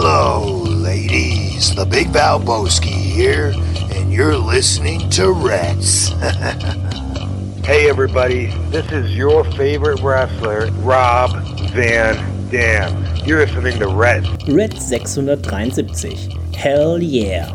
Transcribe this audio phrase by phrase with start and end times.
[0.00, 1.74] Hello, ladies.
[1.74, 3.52] The Big Valboski here,
[3.92, 6.12] and you're listening to Reds.
[7.64, 11.32] Hey everybody, this is your favorite wrestler, Rob
[11.72, 13.04] Van Dam.
[13.26, 14.24] You're listening to Red.
[14.48, 16.54] Red 673.
[16.54, 17.52] Hell yeah.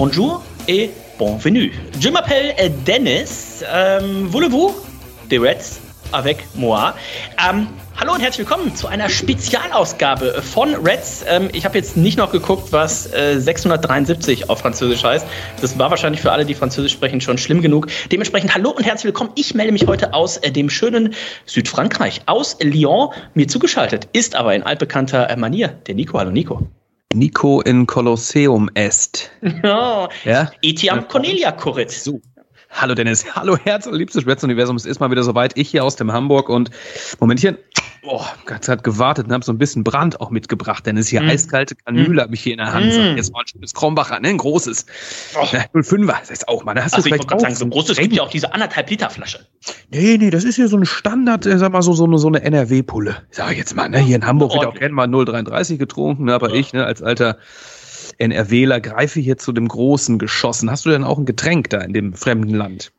[0.00, 1.72] Bonjour et bienvenue.
[2.00, 2.54] Je m'appelle
[2.86, 3.62] Dennis.
[3.70, 4.74] Ähm, Voulez-vous?
[5.28, 5.78] The Reds
[6.10, 6.94] avec moi.
[7.36, 7.66] Ähm,
[7.98, 11.26] hallo und herzlich willkommen zu einer Spezialausgabe von Reds.
[11.28, 15.26] Ähm, ich habe jetzt nicht noch geguckt, was äh, 673 auf Französisch heißt.
[15.60, 17.88] Das war wahrscheinlich für alle, die Französisch sprechen, schon schlimm genug.
[18.10, 19.32] Dementsprechend hallo und herzlich willkommen.
[19.34, 21.12] Ich melde mich heute aus äh, dem schönen
[21.44, 23.10] Südfrankreich, aus Lyon.
[23.34, 26.18] Mir zugeschaltet ist aber in altbekannter äh, Manier der Nico.
[26.18, 26.66] Hallo Nico.
[27.20, 29.32] Nico in Kolosseum est.
[29.64, 30.50] Oh, Ja?
[30.62, 31.90] Etiam Cornelia Kurrit.
[31.90, 32.20] So.
[32.70, 34.76] Hallo Dennis, hallo Herz und liebstes Schwätz-Universum.
[34.76, 35.58] Es ist mal wieder soweit.
[35.58, 36.70] Ich hier aus dem Hamburg und
[37.18, 37.58] Momentchen.
[38.02, 40.86] Oh, Gott hat gewartet und habe so ein bisschen Brand auch mitgebracht.
[40.86, 41.28] Dennis hier Mm.
[41.28, 42.92] eiskalte Kanüle habe ich hier in der Hand.
[42.92, 44.28] So, Jetzt mal ein schönes Kronbacher, ne?
[44.28, 44.86] Ein großes.
[45.38, 45.46] Oh.
[45.52, 46.74] Na, 05er, das ist auch mal.
[46.74, 48.30] Da hast du Also ich vielleicht wollte gerade sagen, so ein großes gibt ja auch
[48.30, 49.46] diese anderthalb Liter Flasche.
[49.90, 52.28] Nee, nee, das ist hier so ein Standard, äh, sag mal so, so eine, so
[52.28, 53.16] eine NRW-Pulle.
[53.30, 53.98] Sag ich jetzt mal, ne?
[53.98, 56.34] Hier in Hamburg wird auch gerne mal 0,33 getrunken, ne?
[56.34, 56.54] aber Ja.
[56.56, 57.36] ich, ne, als alter
[58.18, 60.70] NRWler greife hier zu dem großen Geschossen.
[60.70, 62.92] Hast du denn auch ein Getränk da in dem fremden Land?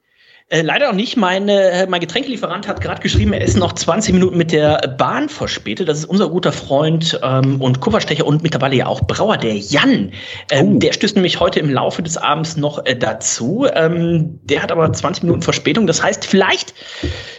[0.51, 1.15] Äh, leider noch nicht.
[1.15, 5.29] Meine, äh, mein Getränkelieferant hat gerade geschrieben, er ist noch 20 Minuten mit der Bahn
[5.29, 5.87] verspätet.
[5.87, 10.11] Das ist unser guter Freund ähm, und Kupferstecher und mittlerweile ja auch Brauer, der Jan.
[10.51, 10.79] Ähm, Oh.
[10.79, 13.65] Der stößt nämlich heute im Laufe des Abends noch äh, dazu.
[13.73, 15.87] Ähm, der hat aber 20 Minuten Verspätung.
[15.87, 16.73] Das heißt, vielleicht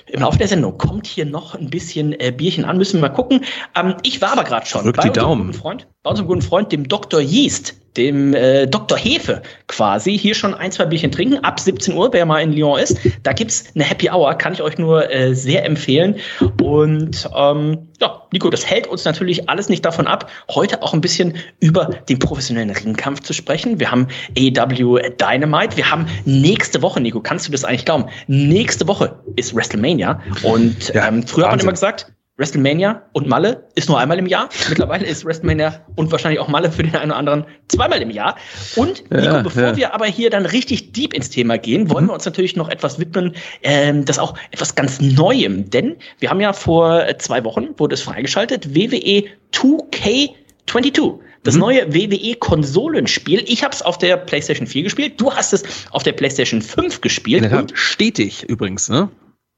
[0.06, 2.78] im Laufe der Sendung kommt hier noch ein bisschen äh, Bierchen an.
[2.78, 3.44] Müssen wir mal gucken.
[3.78, 5.52] Ähm, ich war aber gerade schon Drück die Daumen.
[5.52, 7.20] Freund, bei unserem guten Freund, dem Dr.
[7.20, 8.96] Yeast, dem äh, Dr.
[8.96, 11.38] Hefe quasi, hier schon ein, zwei Bierchen trinken.
[11.44, 14.62] Ab 17 Uhr, wer mal in Lyon ist, da gibt's eine Happy Hour, kann ich
[14.62, 16.16] euch nur äh, sehr empfehlen.
[16.62, 21.00] Und ähm, ja, Nico, das hält uns natürlich alles nicht davon ab, heute auch ein
[21.00, 23.78] bisschen über den professionellen Ringkampf zu sprechen.
[23.78, 25.76] Wir haben AEW Dynamite.
[25.76, 28.06] Wir haben nächste Woche, Nico, kannst du das eigentlich glauben?
[28.26, 30.20] Nächste Woche ist WrestleMania.
[30.42, 31.60] Und Ja, ähm, früher hat man Wahnsinn.
[31.60, 34.48] immer gesagt, WrestleMania und Malle ist nur einmal im Jahr.
[34.70, 38.36] Mittlerweile ist WrestleMania und wahrscheinlich auch Malle für den einen oder anderen zweimal im Jahr.
[38.74, 39.76] Und Nico, Ja, bevor ja.
[39.76, 42.98] wir aber hier dann richtig deep ins Thema gehen, wollen wir uns natürlich noch etwas
[42.98, 45.68] widmen, ähm, das auch etwas ganz Neuem.
[45.68, 51.18] Denn wir haben ja vor äh, zwei Wochen, wurde es freigeschaltet, E WWE 2K22.
[51.44, 51.60] Das Mhm.
[51.60, 53.42] neue WWE-Konsolenspiel.
[53.46, 55.20] Ich habe es auf der PlayStation 4 gespielt.
[55.20, 57.52] Du hast es auf der PlayStation 5 In gespielt.
[57.52, 59.08] Und, stetig übrigens, ne?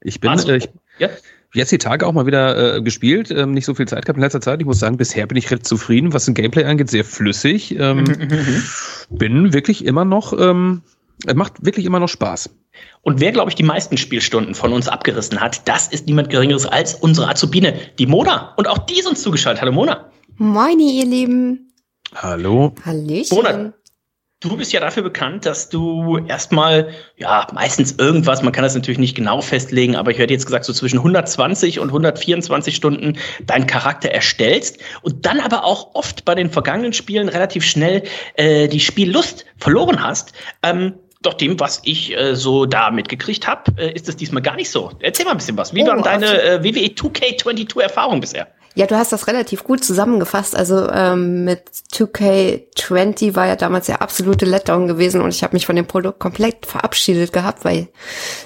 [0.01, 0.67] Ich bin Also, ich,
[0.99, 1.09] ja,
[1.55, 4.23] jetzt die Tage auch mal wieder äh, gespielt, ähm, nicht so viel Zeit gehabt in
[4.23, 4.59] letzter Zeit.
[4.59, 7.75] Ich muss sagen, bisher bin ich recht zufrieden, was den Gameplay angeht, sehr flüssig.
[7.79, 8.03] Ähm,
[9.09, 10.81] bin wirklich immer noch, ähm,
[11.25, 12.49] es macht wirklich immer noch Spaß.
[13.01, 16.65] Und wer, glaube ich, die meisten Spielstunden von uns abgerissen hat, das ist niemand Geringeres
[16.65, 18.53] als unsere Azubine, die Mona.
[18.57, 19.61] Und auch die ist uns zugeschaltet.
[19.61, 20.09] Hallo Mona.
[20.37, 21.71] Moini, ihr Lieben.
[22.13, 22.73] Hallo.
[22.83, 23.35] Hallöchen.
[23.35, 23.73] Mona,
[24.49, 28.99] du bist ja dafür bekannt, dass du erstmal, ja, meistens irgendwas, man kann das natürlich
[28.99, 33.67] nicht genau festlegen, aber ich hätte jetzt gesagt, so zwischen 120 und 124 Stunden deinen
[33.67, 38.03] Charakter erstellst und dann aber auch oft bei den vergangenen Spielen relativ schnell
[38.35, 40.33] äh, die Spiellust verloren hast.
[40.63, 44.55] Ähm, doch dem, was ich äh, so da mitgekriegt habe, äh, ist es diesmal gar
[44.55, 44.91] nicht so.
[44.99, 45.73] Erzähl mal ein bisschen was.
[45.73, 48.47] Wie Oh, waren deine äh, WWE 2K22 Erfahrungen bisher?
[48.75, 50.55] Ja, du hast das relativ gut zusammengefasst.
[50.55, 51.63] Also ähm, mit
[51.93, 56.19] 2K20 war ja damals der absolute Letdown gewesen und ich habe mich von dem Produkt
[56.19, 57.87] komplett verabschiedet gehabt, weil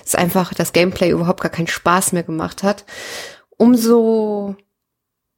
[0.05, 2.85] es einfach das Gameplay überhaupt gar keinen Spaß mehr gemacht hat.
[3.57, 4.55] Umso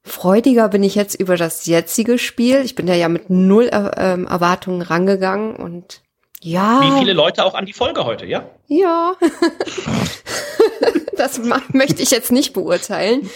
[0.03, 2.57] freudiger bin ich jetzt über das jetzige Spiel.
[2.65, 6.01] Ich bin da ja mit null er ähm, Erwartungen rangegangen und
[6.43, 6.81] ja.
[6.81, 8.49] Wie viele Leute auch an die Folge heute, ja?
[8.67, 9.13] Ja.
[11.15, 11.39] das
[11.71, 13.29] möchte ich jetzt nicht beurteilen.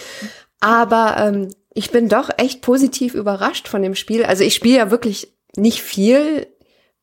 [0.60, 4.24] Aber ähm, ich bin doch echt positiv überrascht von dem Spiel.
[4.24, 6.46] Also ich spiele ja wirklich nicht viel,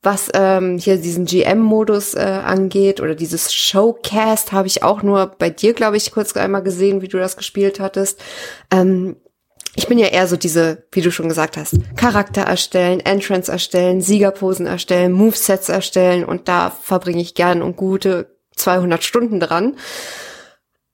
[0.02, 5.50] was ähm, hier diesen GM-Modus äh, angeht oder dieses Showcast habe ich auch nur bei
[5.50, 8.20] dir, glaube ich, kurz einmal gesehen, wie du das gespielt hattest.
[8.70, 9.16] Ähm,
[9.76, 14.02] ich bin ja eher so diese, wie du schon gesagt hast, Charakter erstellen, Entrance erstellen,
[14.02, 19.78] Siegerposen erstellen, Movesets erstellen und da verbringe ich gern und gute 200 Stunden dran.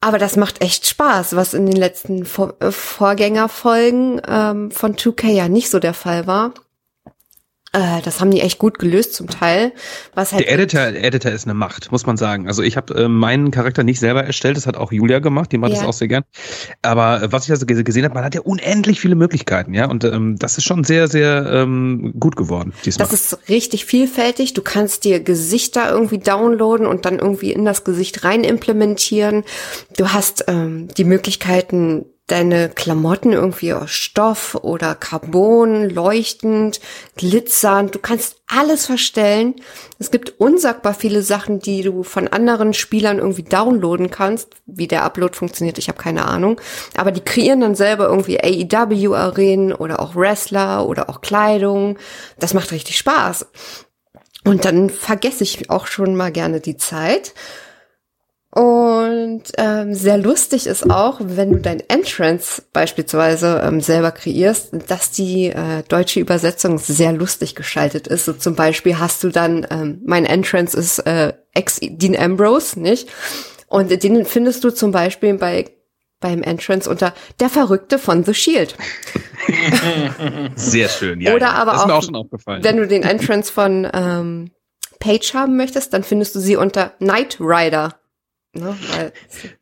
[0.02, 5.28] Aber das macht echt Spaß, was in den letzten Vor äh, Vorgängerfolgen ähm, von 2K
[5.28, 6.54] ja nicht so der Fall war.
[7.72, 9.74] Äh, das haben die echt gut gelöst zum Teil.
[10.16, 12.48] Was halt der Editor, Editor ist eine Macht, muss man sagen.
[12.48, 15.58] Also ich habe äh, meinen Charakter nicht selber erstellt, das hat auch Julia gemacht, die
[15.58, 15.80] macht ja.
[15.80, 16.24] das auch sehr gern.
[16.82, 19.88] Aber äh, was ich also gesehen habe, man hat ja unendlich viele Möglichkeiten, ja.
[19.88, 23.08] Und ähm, das ist schon sehr, sehr ähm, gut geworden diesmal.
[23.08, 24.54] Das ist richtig vielfältig.
[24.54, 29.44] Du kannst dir Gesichter irgendwie downloaden und dann irgendwie in das Gesicht rein implementieren.
[29.98, 36.80] Du hast ähm, die Möglichkeiten, deine Klamotten irgendwie aus Stoff oder Carbon, leuchtend,
[37.18, 37.96] glitzernd.
[37.96, 39.56] Du kannst alles verstellen.
[40.00, 44.50] Es gibt unsagbar viele Sachen, die du von anderen Spielern irgendwie downloaden kannst.
[44.66, 46.60] Wie der Upload funktioniert, ich habe keine Ahnung.
[46.96, 51.98] Aber die kreieren dann selber irgendwie AEW-Arenen oder auch Wrestler oder auch Kleidung.
[52.40, 53.48] Das macht richtig Spaß.
[54.46, 57.34] Und dann vergesse ich auch schon mal gerne die Zeit
[58.52, 65.12] und ähm, sehr lustig ist auch, wenn du dein Entrance beispielsweise ähm, selber kreierst, dass
[65.12, 68.26] die äh, deutsche Übersetzung sehr lustig geschaltet ist.
[68.26, 73.10] So zum Beispiel hast du dann, ähm, mein Entrance ist äh, ex Dean Ambrose, nicht?
[73.68, 75.66] Und den findest du zum Beispiel bei
[76.20, 78.76] beim Entrance unter der Verrückte von The Shield.
[80.56, 81.34] Sehr schön, ja.
[81.34, 81.54] Oder ja.
[81.54, 84.52] aber auch, auch wenn du den Entrance von ähm,
[85.00, 87.96] Page haben möchtest, dann findest du sie unter Knight Rider.
[88.54, 89.14] Ne, weil,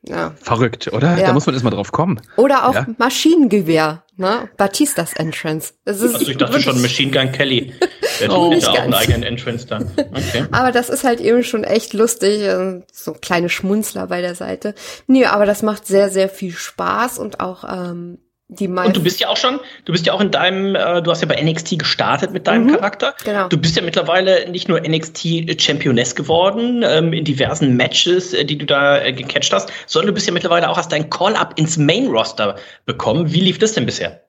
[0.04, 0.34] ja.
[0.42, 1.18] Verrückt, oder?
[1.18, 1.28] Ja.
[1.28, 2.22] Da muss man erstmal drauf kommen.
[2.38, 2.88] Oder auch ja.
[2.98, 4.50] Maschinengewehr, ne?
[4.56, 5.74] Batistas Entrance.
[5.84, 7.74] Das ist also ich dachte schon Machine Gun Kelly.
[8.22, 9.80] Der oh, hat auch einen eigenen Entrance da.
[9.80, 10.46] Okay.
[10.52, 12.42] aber das ist halt eben schon echt lustig.
[12.42, 14.74] Äh, so kleine Schmunzler bei der Seite.
[15.06, 19.20] Nee, aber das macht sehr, sehr viel Spaß und auch ähm, die und du bist
[19.20, 21.80] ja auch schon, du bist ja auch in deinem, äh, du hast ja bei NXT
[21.80, 23.14] gestartet mit deinem mhm, Charakter.
[23.26, 23.50] Genau.
[23.50, 28.58] Du bist ja mittlerweile nicht nur NXT Championess geworden ähm, in diversen Matches, äh, die
[28.58, 31.76] du da äh, gecatcht hast, sondern du bist ja mittlerweile auch hast dein Call-up ins
[31.76, 32.56] Main Roster
[32.86, 33.34] bekommen.
[33.34, 34.27] Wie lief das denn bisher?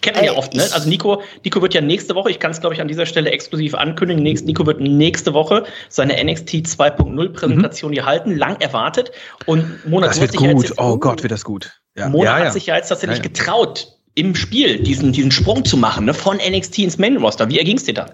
[0.00, 0.62] Kennt man ja oft, ne?
[0.72, 3.30] Also Nico, Nico wird ja nächste Woche, ich kann es glaube ich an dieser Stelle
[3.30, 7.94] exklusiv ankündigen, nächst, Nico wird nächste Woche seine NXT 2.0 Präsentation mhm.
[7.94, 9.12] hier halten, lang erwartet
[9.46, 11.80] und Mona Das wird gut, oh Gott, wird das gut.
[11.96, 12.08] Ja.
[12.08, 15.76] Mona ja, hat sich ja jetzt tatsächlich ja, getraut, im Spiel diesen, diesen Sprung zu
[15.76, 17.48] machen, ne, von NXT ins Main Roster.
[17.48, 18.06] Wie erging's dir da?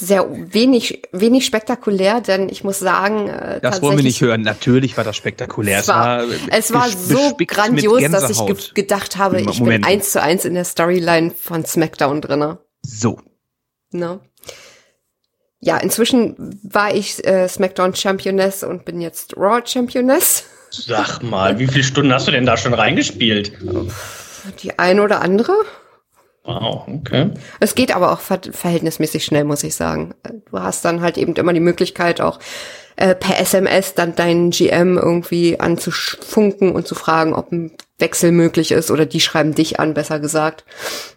[0.00, 4.40] Sehr wenig, wenig spektakulär, denn ich muss sagen, äh, das wollen wir nicht hören.
[4.40, 5.80] Natürlich war das spektakulär.
[5.80, 9.82] Es war, es war so grandios, dass ich ge gedacht habe, ich Moment.
[9.82, 12.58] bin eins zu eins in der Storyline von SmackDown drinne.
[12.82, 13.20] So.
[13.90, 14.20] Ne?
[15.60, 20.44] Ja, inzwischen war ich äh, SmackDown Championess und bin jetzt Raw Championess.
[20.70, 23.52] Sag mal, wie viele Stunden hast du denn da schon reingespielt?
[24.62, 25.52] Die eine oder andere.
[26.44, 27.30] Wow, okay.
[27.60, 30.14] Es geht aber auch ver verhältnismäßig schnell, muss ich sagen.
[30.50, 32.40] Du hast dann halt eben immer die Möglichkeit auch
[32.96, 38.72] äh, per SMS dann deinen GM irgendwie anzufunken und zu fragen, ob ein Wechsel möglich
[38.72, 40.64] ist oder die schreiben dich an, besser gesagt.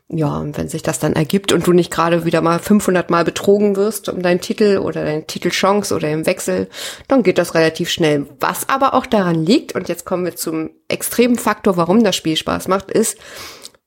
[0.08, 3.26] Ja, und wenn sich das dann ergibt und du nicht gerade wieder mal 500 Mal
[3.26, 6.70] betrogen wirst um deinen Titel oder deine Titelchance oder im Wechsel,
[7.08, 8.28] dann geht das relativ schnell.
[8.40, 12.38] Was aber auch daran liegt, und jetzt kommen wir zum extremen Faktor, warum das Spiel
[12.38, 13.18] Spaß macht, ist,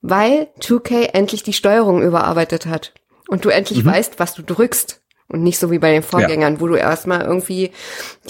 [0.00, 2.92] weil 2K endlich die Steuerung überarbeitet hat
[3.28, 3.90] und du endlich mhm.
[3.90, 5.02] weißt, was du drückst.
[5.30, 6.60] Und nicht so wie bei den Vorgängern, ja.
[6.60, 7.72] wo du erstmal irgendwie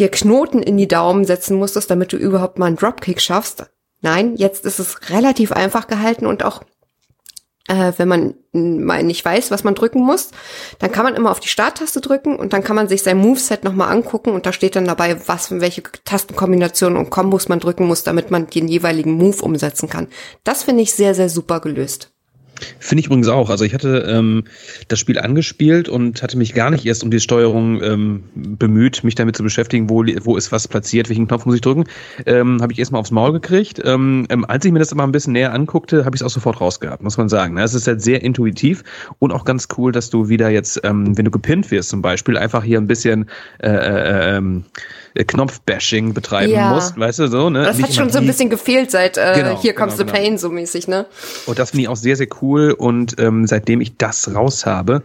[0.01, 3.67] dir Knoten in die Daumen setzen musstest, damit du überhaupt mal einen Dropkick schaffst.
[4.01, 6.65] Nein, jetzt ist es relativ einfach gehalten und auch
[7.69, 10.31] äh, wenn man mal nicht weiß, was man drücken muss,
[10.79, 13.63] dann kann man immer auf die Starttaste drücken und dann kann man sich sein Moveset
[13.63, 18.03] nochmal angucken und da steht dann dabei, was, welche Tastenkombinationen und Kombos man drücken muss,
[18.03, 20.09] damit man den jeweiligen Move umsetzen kann.
[20.45, 22.11] Das finde ich sehr, sehr super gelöst.
[22.79, 23.51] Finde ich übrigens auch.
[23.51, 24.45] Also ich hatte ähm,
[24.89, 29.15] das Spiel angespielt und hatte mich gar nicht erst um die Steuerung ähm, bemüht, mich
[29.15, 31.85] damit zu beschäftigen, wo, wo ist was platziert, welchen Knopf muss ich drücken.
[32.27, 33.81] Ähm, habe ich erstmal aufs Maul gekriegt.
[33.85, 36.31] Ähm, ähm, als ich mir das immer ein bisschen näher anguckte, habe ich es auch
[36.31, 37.57] sofort rausgehabt, muss man sagen.
[37.59, 38.83] Es ist halt sehr intuitiv
[39.19, 42.37] und auch ganz cool, dass du wieder jetzt, ähm, wenn du gepinnt wirst zum Beispiel,
[42.37, 43.27] einfach hier ein bisschen
[43.63, 46.73] äh, äh, ähm, äh, Knopfbashing betreiben ja.
[46.73, 47.65] musst, weißt du, so, ne?
[47.65, 50.17] Das Nicht hat schon so ein bisschen gefehlt seit äh, genau, Hier Comes genau, the
[50.19, 51.07] Pain, so mäßig, ne?
[51.47, 55.03] Und das finde ich auch sehr, sehr cool und ähm, seitdem ich das raus habe,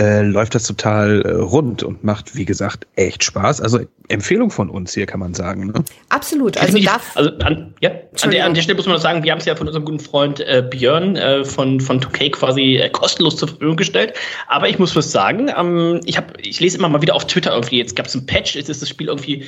[0.00, 3.60] äh, läuft das total äh, rund und macht, wie gesagt, echt Spaß.
[3.60, 5.68] Also Empfehlung von uns hier, kann man sagen.
[5.68, 5.84] Ne?
[6.08, 6.58] Absolut.
[6.58, 7.90] Also, darf also an, ja,
[8.22, 9.84] an, der, an der Stelle muss man noch sagen, wir haben es ja von unserem
[9.84, 14.14] guten Freund äh, Björn äh, von, von 2K quasi äh, kostenlos zur Verfügung gestellt.
[14.48, 17.52] Aber ich muss was sagen, ähm, ich, hab, ich lese immer mal wieder auf Twitter
[17.52, 19.44] irgendwie, jetzt gab es ein Patch, jetzt ist das Spiel irgendwie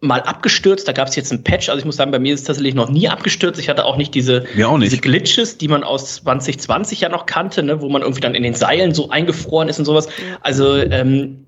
[0.00, 0.86] mal abgestürzt.
[0.86, 1.68] Da gab es jetzt einen Patch.
[1.68, 3.60] Also ich muss sagen, bei mir ist es tatsächlich noch nie abgestürzt.
[3.60, 4.92] Ich hatte auch nicht diese, auch nicht.
[4.92, 8.42] diese Glitches, die man aus 2020 ja noch kannte, ne, wo man irgendwie dann in
[8.42, 10.08] den Seilen so eingefroren ist und sowas.
[10.40, 11.46] Also ähm,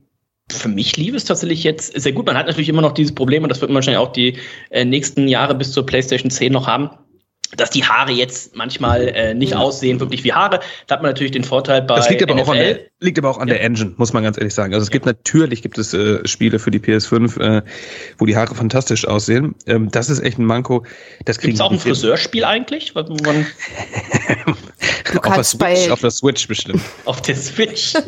[0.51, 2.27] für mich lief es tatsächlich jetzt sehr gut.
[2.27, 4.37] Man hat natürlich immer noch dieses Problem, und das wird man wahrscheinlich auch die
[4.71, 6.91] äh, nächsten Jahre bis zur PlayStation 10 noch haben
[7.57, 10.61] dass die Haare jetzt manchmal äh, nicht aussehen wirklich wie Haare.
[10.87, 12.43] Da hat man natürlich den Vorteil bei Das liegt aber, NFL.
[12.45, 13.55] auch an, der, liegt aber auch an Ja.
[13.55, 14.73] der Engine, muss man ganz ehrlich sagen.
[14.73, 17.63] Also es gibt natürlich gibt es äh, Spiele für die PS5, äh,
[18.19, 19.55] wo die Haare fantastisch aussehen.
[19.67, 20.85] Ähm, das ist echt ein Manko.
[21.25, 21.79] Das kriegen Gibt es auch ein.
[21.81, 23.47] Friseurspiel eigentlich, wo man
[25.13, 26.83] Du auf, der Switch, bei- auf der Switch bestimmt.
[27.05, 27.95] auf der Switch?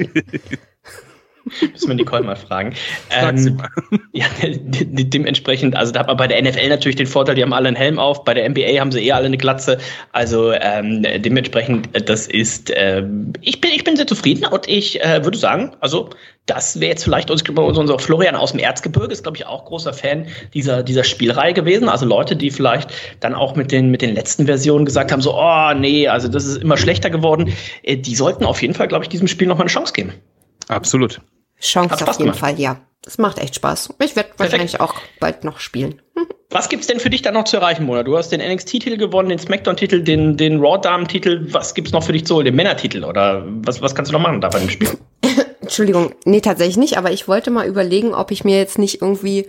[1.61, 2.75] Müssen wir Nicole mal fragen.
[3.11, 3.69] Mal.
[4.13, 7.43] Ja, de de dementsprechend, also da hat man bei der NFL natürlich den Vorteil, die
[7.43, 9.79] haben alle einen Helm auf, bei der NBA haben sie eher alle eine Glatze.
[10.13, 15.03] Also ähm, dementsprechend, äh, das ist, ähm, ich, bin, ich bin sehr zufrieden und ich
[15.03, 16.11] äh, würde sagen, also
[16.47, 19.93] das wäre jetzt vielleicht uns, unser Florian aus dem Erzgebirge, ist glaube ich auch großer
[19.93, 21.89] Fan dieser, dieser Spielreihe gewesen.
[21.89, 22.91] Also Leute, die vielleicht
[23.21, 26.45] dann auch mit den, mit den letzten Versionen gesagt haben, so, oh nee, also das
[26.45, 27.53] ist immer schlechter geworden.
[27.83, 30.13] Äh, die sollten auf jeden Fall, glaube ich, diesem Spiel nochmal eine Chance geben.
[30.69, 31.21] Absolut.
[31.63, 32.39] Chance auf jeden gemacht.
[32.39, 32.81] Fall, ja.
[33.03, 33.95] Das macht echt Spaß.
[34.01, 36.01] Ich werde wahrscheinlich auch bald noch spielen.
[36.51, 38.03] Was gibt's denn für dich dann noch zu erreichen, Mona?
[38.03, 41.47] Du hast den NXT-Titel gewonnen, den SmackDown-Titel, den, den Raw-Damen-Titel.
[41.51, 42.45] Was gibt's noch für dich zu holen?
[42.45, 43.05] Den Männer-Titel?
[43.05, 44.91] Oder was, was kannst du noch machen da bei dem Spiel?
[45.63, 49.47] Entschuldigung, nee, tatsächlich nicht, aber ich wollte mal überlegen, ob ich mir jetzt nicht irgendwie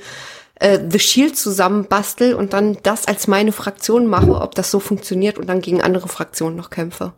[0.56, 5.38] äh, The Shield zusammenbastel und dann das als meine Fraktion mache, ob das so funktioniert
[5.38, 7.12] und dann gegen andere Fraktionen noch kämpfe.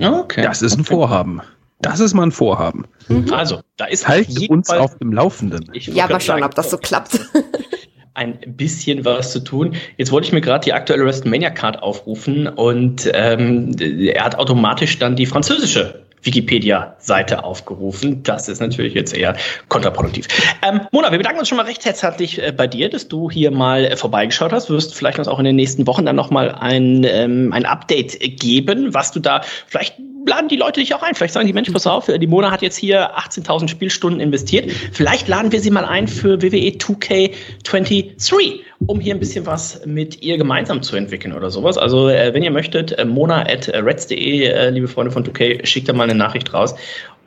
[0.00, 0.42] Okay.
[0.42, 1.42] Das ist ein Vorhaben.
[1.80, 2.86] Das ist mal ein Vorhaben.
[3.30, 5.70] Also, da ist Halt uns Fall- auf dem Laufenden.
[5.72, 7.20] Ja, mal schauen, sagen, ob das so klappt.
[8.14, 9.76] ein bisschen was zu tun.
[9.96, 15.14] Jetzt wollte ich mir gerade die aktuelle WrestleMania-Card aufrufen und ähm, er hat automatisch dann
[15.14, 18.24] die französische Wikipedia-Seite aufgerufen.
[18.24, 19.36] Das ist natürlich jetzt eher
[19.68, 20.26] kontraproduktiv.
[20.68, 23.52] Ähm, Mona, wir bedanken uns schon mal recht herzlich äh, bei dir, dass du hier
[23.52, 24.68] mal äh, vorbeigeschaut hast.
[24.68, 27.66] Du wirst vielleicht uns auch in den nächsten Wochen dann noch mal ein, ähm, ein
[27.66, 29.94] Update geben, was du da vielleicht
[30.28, 31.14] laden die Leute dich auch ein.
[31.14, 34.70] Vielleicht sagen die Menschen, pass auf, die Mona hat jetzt hier 18.000 Spielstunden investiert.
[34.92, 40.22] Vielleicht laden wir sie mal ein für WWE 2K23, um hier ein bisschen was mit
[40.22, 41.78] ihr gemeinsam zu entwickeln oder sowas.
[41.78, 45.88] Also, äh, wenn ihr möchtet, äh, mona at reds.de, äh, liebe Freunde von 2K, schickt
[45.88, 46.74] da mal eine Nachricht raus.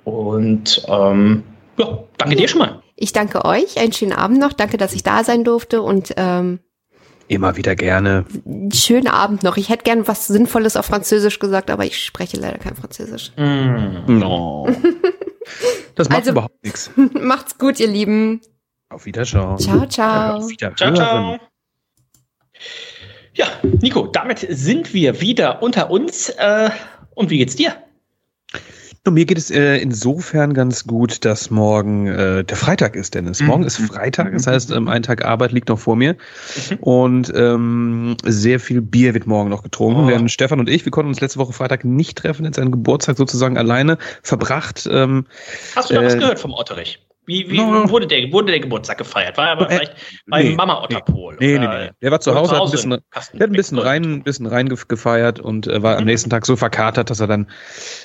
[0.03, 1.43] Und ähm,
[1.77, 2.81] ja, danke dir schon mal.
[2.95, 6.59] Ich danke euch, einen schönen Abend noch, danke, dass ich da sein durfte und ähm,
[7.31, 8.25] Immer wieder gerne.
[8.73, 9.55] schönen Abend noch.
[9.55, 13.31] Ich hätte gern was Sinnvolles auf Französisch gesagt, aber ich spreche leider kein Französisch.
[13.37, 14.67] No.
[15.95, 16.91] Das macht Also- überhaupt nichts.
[17.13, 18.39] Macht's gut, ihr Lieben.
[18.89, 19.57] Auf Wiederschauen.
[19.57, 20.37] Ciao, ciao.
[20.37, 20.77] Auf Wiederhören.
[20.77, 21.39] Ciao, ciao.
[23.33, 23.47] Ja,
[23.81, 26.29] Nico, damit sind wir wieder unter uns.
[26.29, 26.69] Äh,
[27.15, 27.75] und wie geht's dir?
[29.03, 33.41] Und mir geht es äh, insofern ganz gut, dass morgen äh, der Freitag ist, Dennis.
[33.41, 36.15] Morgen ist Freitag, das heißt, ähm, ein Tag Arbeit liegt noch vor mir.
[36.81, 40.01] Und ähm, sehr viel Bier wird morgen noch getrunken.
[40.01, 40.07] Oh.
[40.07, 43.17] Während Stefan und ich, wir konnten uns letzte Woche Freitag nicht treffen, jetzt seinen Geburtstag
[43.17, 44.87] sozusagen alleine verbracht.
[44.91, 45.25] Ähm,
[45.75, 46.99] Hast du da was Äh, gehört vom Otterich?
[47.27, 47.87] Wie, wie no.
[47.89, 49.37] wurde, der, wurde der Geburtstag gefeiert?
[49.37, 49.95] War er aber Äh, vielleicht
[50.27, 51.37] beim nee, Mama Otterpol?
[51.39, 51.89] nee, nee, oder- nee.
[52.01, 54.77] Der war zu Hause, hat ein bisschen, hat ein bisschen rein, ein bisschen rein ge-
[54.87, 57.47] gefeiert und äh, war am nächsten Tag so verkatert, dass er dann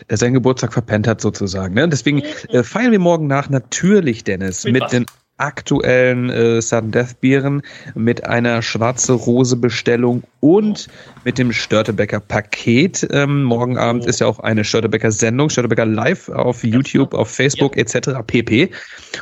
[0.09, 1.75] äh, seinen Geburtstag verpennt hat sozusagen.
[1.75, 1.89] Ne?
[1.89, 5.07] Deswegen äh, feiern wir morgen nach natürlich, Dennis, Mit mit, den
[5.39, 7.63] aktuellen äh, Sudden Death Bieren,
[7.95, 10.89] mit einer schwarze Rose Bestellung und
[11.25, 13.07] mit dem Störtebecker Paket.
[13.11, 14.09] Ähm, morgen Abend Oh.
[14.09, 18.11] ist ja auch eine Störtebecker Sendung, Störtebecker live auf YouTube, auf Facebook etc.
[18.27, 18.71] pp.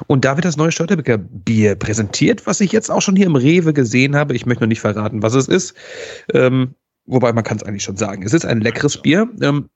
[0.06, 3.36] Und da wird das neue Störtebecker Bier präsentiert, was ich jetzt auch schon hier im
[3.36, 4.34] Rewe gesehen habe.
[4.34, 5.74] Ich möchte noch nicht verraten, was es ist.
[6.32, 6.74] Ähm,
[7.06, 8.22] wobei man kann es eigentlich schon sagen.
[8.22, 9.28] Es ist ein leckeres Bier.
[9.40, 9.68] Ähm,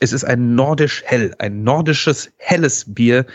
[0.00, 3.26] es ist ein nordisch hell, ein nordisches helles Bier,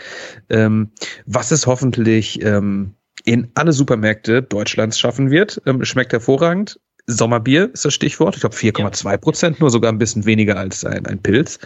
[0.50, 0.90] ähm,
[1.26, 5.60] was es hoffentlich ähm, in alle Supermärkte Deutschlands schaffen wird.
[5.66, 6.80] Ähm, schmeckt hervorragend.
[7.10, 8.34] Sommerbier ist das Stichwort.
[8.34, 11.58] Ich glaube 4,2 Prozent, nur sogar ein bisschen weniger als ein, ein Pilz.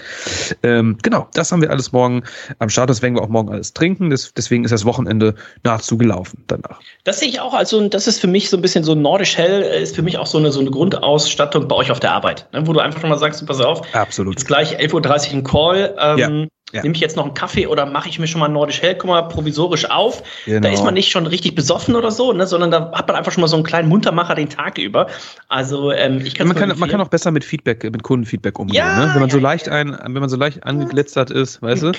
[0.63, 2.23] Ähm, genau, das haben wir alles morgen
[2.59, 2.91] am Start.
[2.91, 4.11] Das werden wir auch morgen alles trinken.
[4.11, 6.81] Das, deswegen ist das Wochenende nahezu gelaufen danach.
[7.05, 7.55] Das sehe ich auch.
[7.55, 10.27] Also, das ist für mich so ein bisschen so nordisch hell, ist für mich auch
[10.27, 12.49] so eine, so eine Grundausstattung bei euch auf der Arbeit.
[12.53, 12.67] Ne?
[12.67, 14.35] Wo du einfach schon mal sagst, pass auf, Absolut.
[14.35, 15.95] jetzt gleich 11.30 Uhr ein Call.
[15.99, 16.83] Ähm, Ja, ja.
[16.83, 19.09] Nehme ich jetzt noch einen Kaffee oder mache ich mir schon mal nordisch hell, guck
[19.09, 20.23] mal provisorisch auf.
[20.47, 20.69] Da Genau.
[20.73, 22.47] ist man nicht schon richtig besoffen oder so, ne?
[22.47, 25.07] sondern da hat man einfach schon mal so einen kleinen Muntermacher den Tag über.
[25.49, 28.77] Also ähm, ich kann man kann, man kann auch besser mit Feedback, mit Kundenfeedback umgehen,
[28.77, 29.11] Ja, ne?
[29.15, 31.93] Wenn man so ja, leicht ein, wenn man so leicht angeglitzert ist, weißt du?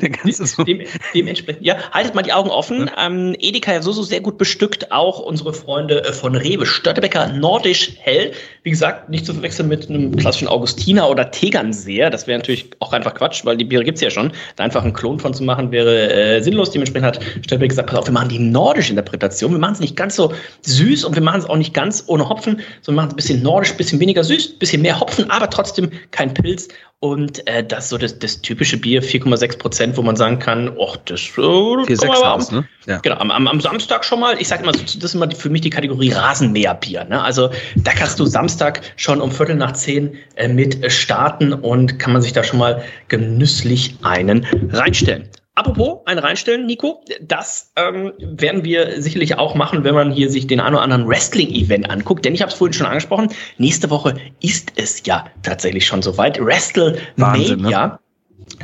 [0.00, 0.64] Dann kannst du so.
[0.64, 0.82] Dem,
[1.14, 2.90] dementsprechend, ja, haltet mal die Augen offen.
[2.98, 6.66] Ähm, Edeka ja so, so sehr gut bestückt, auch unsere Freunde äh, von Rewe.
[6.66, 8.32] Störtebecker Nordisch Hell.
[8.62, 12.10] Wie gesagt, nicht zu verwechseln mit einem klassischen Augustiner oder Tegernseer.
[12.10, 14.32] Das wäre natürlich auch einfach Quatsch, weil die Biere gibt's ja schon.
[14.56, 16.70] Da einfach einen Klon von zu machen, wäre äh, sinnlos.
[16.70, 19.52] Dementsprechend hat Störtebecker gesagt, pass auf, wir machen die nordische Interpretation.
[19.52, 22.28] Wir machen es nicht ganz so süß und wir machen es auch nicht ganz ohne
[22.28, 25.30] Hopfen, sondern machen es ein bisschen nordisch, ein bisschen weniger süß, ein bisschen mehr Hopfen,
[25.30, 26.68] aber trotzdem kein Pilz.
[27.00, 30.76] Und äh, das ist so das, das typische Bier, 4,6 Prozent, wo man sagen kann,
[30.80, 32.66] ach, das äh, 4, 6 aus, ne?
[32.86, 32.98] ja.
[32.98, 35.70] Genau, am, am, Samstag schon mal, ich sag immer, das ist immer für mich die
[35.70, 37.04] Kategorie Rasenmäherbier.
[37.04, 37.22] Ne?
[37.22, 42.12] Also da kannst du Samstag schon um Viertel nach zehn äh, mit starten und kann
[42.12, 45.28] man sich da schon mal genüsslich einen reinstellen.
[45.58, 50.46] Apropos, ein reinstellen, Nico, das ähm, werden wir sicherlich auch machen, wenn man hier sich
[50.46, 52.24] den einen oder anderen Wrestling-Event anguckt.
[52.24, 56.38] Denn ich habe es vorhin schon angesprochen, nächste Woche ist es ja tatsächlich schon soweit.
[56.38, 57.86] WrestleMania.
[57.88, 57.98] Ne?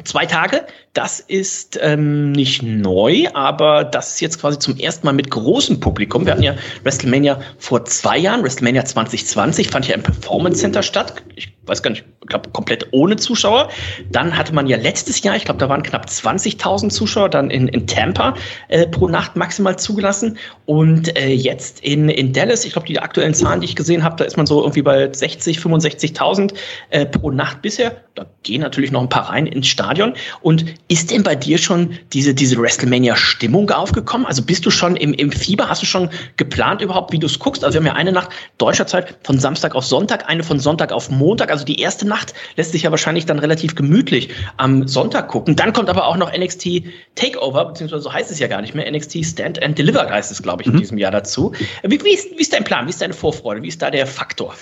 [0.05, 5.13] Zwei Tage, das ist ähm, nicht neu, aber das ist jetzt quasi zum ersten Mal
[5.13, 6.25] mit großem Publikum.
[6.25, 11.15] Wir hatten ja WrestleMania vor zwei Jahren, WrestleMania 2020, fand ja im Performance Center statt.
[11.35, 13.69] Ich weiß gar nicht, ich glaube komplett ohne Zuschauer.
[14.11, 17.69] Dann hatte man ja letztes Jahr, ich glaube, da waren knapp 20.000 Zuschauer dann in,
[17.69, 18.35] in Tampa
[18.69, 20.39] äh, pro Nacht maximal zugelassen.
[20.67, 24.17] Und äh, jetzt in, in Dallas, ich glaube, die aktuellen Zahlen, die ich gesehen habe,
[24.17, 26.55] da ist man so irgendwie bei 60, 65.000
[26.91, 27.97] äh, pro Nacht bisher.
[28.15, 30.15] Da gehen natürlich noch ein paar rein ins Stadion.
[30.41, 34.27] Und ist denn bei dir schon diese, diese WrestleMania-Stimmung aufgekommen?
[34.27, 35.69] Also bist du schon im, im Fieber?
[35.71, 37.65] Hast du schon geplant überhaupt, wie du es guckst?
[37.65, 40.93] Also wir haben ja eine Nacht deutscher Zeit von Samstag auf Sonntag, eine von Sonntag
[40.93, 41.51] auf Montag.
[41.51, 45.57] Also die erste Nacht lässt sich ja wahrscheinlich dann relativ gemütlich am Sonntag gucken.
[45.57, 46.83] Dann kommt aber auch noch NXT
[47.15, 48.91] Takeover, beziehungsweise so heißt es ja gar nicht mehr.
[48.91, 50.81] NXT Stand and Deliver heißt es, glaube ich, in mhm.
[50.81, 51.53] diesem Jahr dazu.
[51.83, 52.85] Wie, wie, ist, wie ist dein Plan?
[52.87, 53.63] Wie ist deine Vorfreude?
[53.63, 54.55] Wie ist da der Faktor?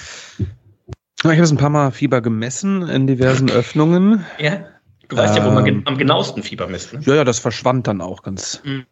[1.19, 4.25] Ich habe es ein paar Mal Fieber gemessen in diversen Öffnungen.
[4.39, 4.65] Ja.
[5.09, 6.93] Du weißt ja, wo man ähm, am genauesten Fieber misst.
[6.93, 7.01] Ne?
[7.05, 8.85] Ja, ja, das verschwand dann auch ganz mhm.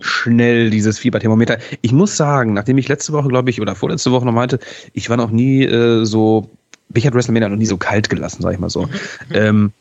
[0.00, 1.58] schnell, dieses Fieberthermometer.
[1.82, 4.58] Ich muss sagen, nachdem ich letzte Woche, glaube ich, oder vorletzte Woche noch meinte,
[4.92, 6.50] ich war noch nie äh, so,
[6.92, 8.88] mich hat WrestleMania noch nie so kalt gelassen, sag ich mal so.
[9.32, 9.72] Ähm,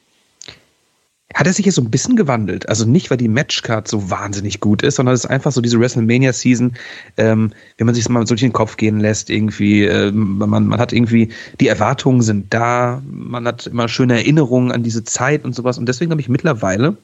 [1.34, 2.70] hat er sich jetzt so ein bisschen gewandelt.
[2.70, 5.80] Also nicht, weil die Matchcard so wahnsinnig gut ist, sondern es ist einfach so diese
[5.80, 6.74] WrestleMania-Season,
[7.18, 10.80] ähm, wenn man sich mal so durch den Kopf gehen lässt, irgendwie, äh, man, man
[10.80, 15.56] hat irgendwie, die Erwartungen sind da, man hat immer schöne Erinnerungen an diese Zeit und
[15.56, 15.78] sowas.
[15.78, 16.98] Und deswegen habe ich mittlerweile,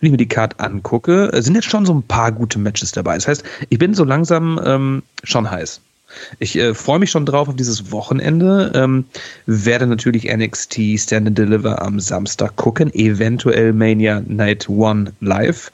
[0.00, 3.16] wenn ich mir die Card angucke, sind jetzt schon so ein paar gute Matches dabei.
[3.16, 5.80] Das heißt, ich bin so langsam ähm, schon heiß.
[6.38, 8.72] Ich äh, freue mich schon drauf auf dieses Wochenende.
[8.74, 9.04] Ähm,
[9.46, 15.70] werde natürlich NXT Stand and Deliver am Samstag gucken, eventuell Mania Night One live.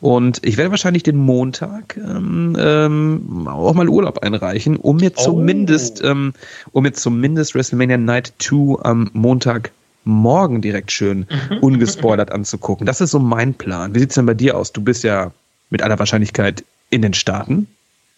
[0.00, 5.22] Und ich werde wahrscheinlich den Montag ähm, ähm, auch mal Urlaub einreichen, um mir oh.
[5.22, 6.32] zumindest, ähm,
[6.72, 9.72] um mir zumindest WrestleMania Night 2 am Montag
[10.04, 11.58] morgen direkt schön mhm.
[11.58, 12.86] ungespoilert anzugucken.
[12.86, 13.94] Das ist so mein Plan.
[13.94, 14.72] Wie sieht es denn bei dir aus?
[14.72, 15.32] Du bist ja
[15.70, 17.68] mit aller Wahrscheinlichkeit in den Staaten.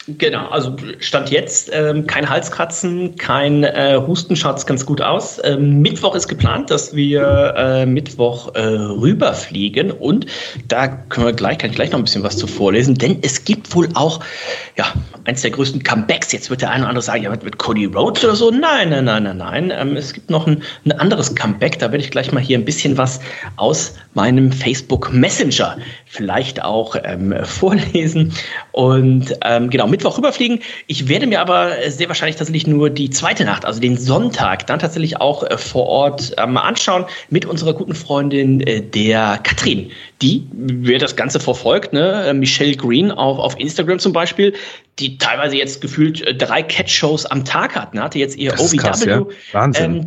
[0.08, 5.40] Genau, also Stand jetzt ähm, kein Halskratzen, kein äh, Husten, schaut's ganz gut aus.
[5.44, 10.26] Ähm, Mittwoch ist geplant, dass wir äh, Mittwoch äh, rüberfliegen und
[10.66, 13.44] da können wir gleich, kann ich gleich noch ein bisschen was zu vorlesen, denn es
[13.44, 14.18] gibt wohl auch
[14.76, 14.86] ja
[15.24, 16.32] eins der größten Comebacks.
[16.32, 18.50] Jetzt wird der eine oder andere sagen, ja mit Cody Rhodes oder so.
[18.50, 19.72] Nein, nein, nein, nein, nein.
[19.72, 21.78] Ähm, es gibt noch ein, ein anderes Comeback.
[21.78, 23.20] Da werde ich gleich mal hier ein bisschen was
[23.56, 25.76] aus meinem Facebook Messenger
[26.12, 28.34] vielleicht auch ähm, vorlesen
[28.70, 30.60] und ähm, genau Mittwoch rüberfliegen.
[30.86, 34.78] Ich werde mir aber sehr wahrscheinlich tatsächlich nur die zweite Nacht, also den Sonntag, dann
[34.78, 39.90] tatsächlich auch äh, vor Ort mal anschauen mit unserer guten Freundin äh, der Katrin.
[40.20, 44.52] Die, wer das Ganze verfolgt, ne, äh, Michelle Green auf, auf Instagram zum Beispiel,
[44.98, 47.94] die teilweise jetzt gefühlt äh, drei Catch-Shows am Tag hat.
[47.94, 48.02] Ne?
[48.02, 49.34] Hatte jetzt ihr OVW-Debüt.
[49.52, 49.70] Ja.
[49.74, 50.04] Ähm,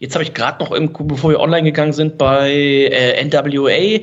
[0.00, 4.02] jetzt habe ich gerade noch, im, bevor wir online gegangen sind, bei äh, NWA ähm,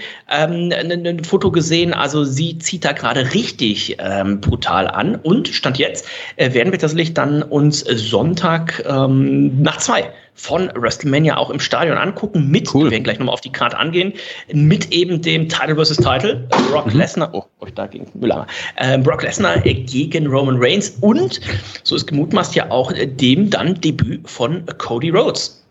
[0.71, 1.93] ein, ein Foto gesehen.
[1.93, 5.15] Also sie zieht da gerade richtig ähm, brutal an.
[5.15, 11.37] Und Stand jetzt äh, werden wir tatsächlich dann uns Sonntag ähm, nach zwei von WrestleMania
[11.37, 12.85] auch im Stadion angucken, mit, cool.
[12.85, 14.13] wir werden gleich nochmal auf die Karte angehen,
[14.51, 15.97] mit eben dem Title vs.
[15.97, 16.99] Title, Brock mhm.
[16.99, 21.39] Lesnar, oh, oh, da ging Müller, äh, Brock Lesnar gegen Roman Reigns und,
[21.83, 25.64] so ist gemutmaßt ja auch, dem dann Debüt von Cody Rhodes.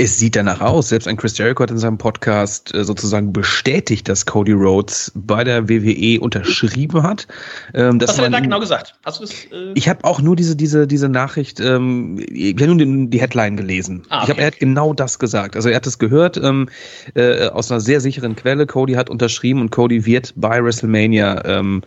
[0.00, 0.90] Es sieht danach aus.
[0.90, 5.42] Selbst ein Chris Jericho hat in seinem Podcast äh, sozusagen bestätigt, dass Cody Rhodes bei
[5.42, 7.26] der WWE unterschrieben hat.
[7.74, 8.94] Ähm, Was hat er da genau gesagt?
[9.04, 9.32] Hast du es?
[9.46, 11.58] Äh ich habe auch nur diese diese diese Nachricht.
[11.58, 14.04] Ähm, ich habe nur die, die, Headline gelesen.
[14.08, 14.24] Ah, okay.
[14.24, 15.56] Ich habe er hat genau das gesagt.
[15.56, 16.68] Also er hat es gehört ähm,
[17.14, 18.66] äh, aus einer sehr sicheren Quelle.
[18.66, 21.82] Cody hat unterschrieben und Cody wird bei WrestleMania ähm,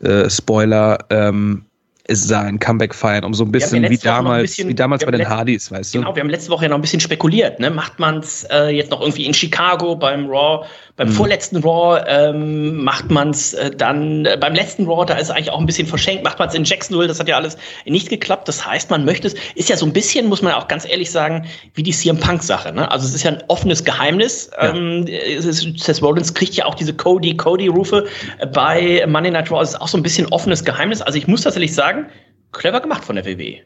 [0.00, 1.65] äh, Spoiler ähm,
[2.08, 5.28] sein Comeback feiern, um so ein bisschen ja wie damals, bisschen, wie damals bei den
[5.28, 5.98] Hardys, weißt du?
[6.00, 7.70] Genau, wir haben letzte Woche ja noch ein bisschen spekuliert, ne?
[7.70, 10.66] Macht man es äh, jetzt noch irgendwie in Chicago beim Raw,
[10.96, 11.12] beim mhm.
[11.12, 15.30] vorletzten Raw, ähm, macht man es äh, dann äh, beim letzten Raw, da ist es
[15.30, 18.08] eigentlich auch ein bisschen verschenkt, macht man es in Jacksonville, das hat ja alles nicht
[18.08, 18.48] geklappt.
[18.48, 21.10] Das heißt, man möchte es, ist ja so ein bisschen, muss man auch ganz ehrlich
[21.10, 22.72] sagen, wie die CM Punk-Sache.
[22.72, 22.90] Ne?
[22.90, 24.50] Also es ist ja ein offenes Geheimnis.
[24.60, 24.74] Ja.
[24.74, 28.06] Ähm, Seth Rollins kriegt ja auch diese Cody, Cody-Rufe
[28.52, 29.62] bei Monday Night Raw.
[29.62, 31.02] Es ist auch so ein bisschen offenes Geheimnis.
[31.02, 32.06] Also ich muss tatsächlich sagen,
[32.52, 33.60] clever gemacht von der WWE.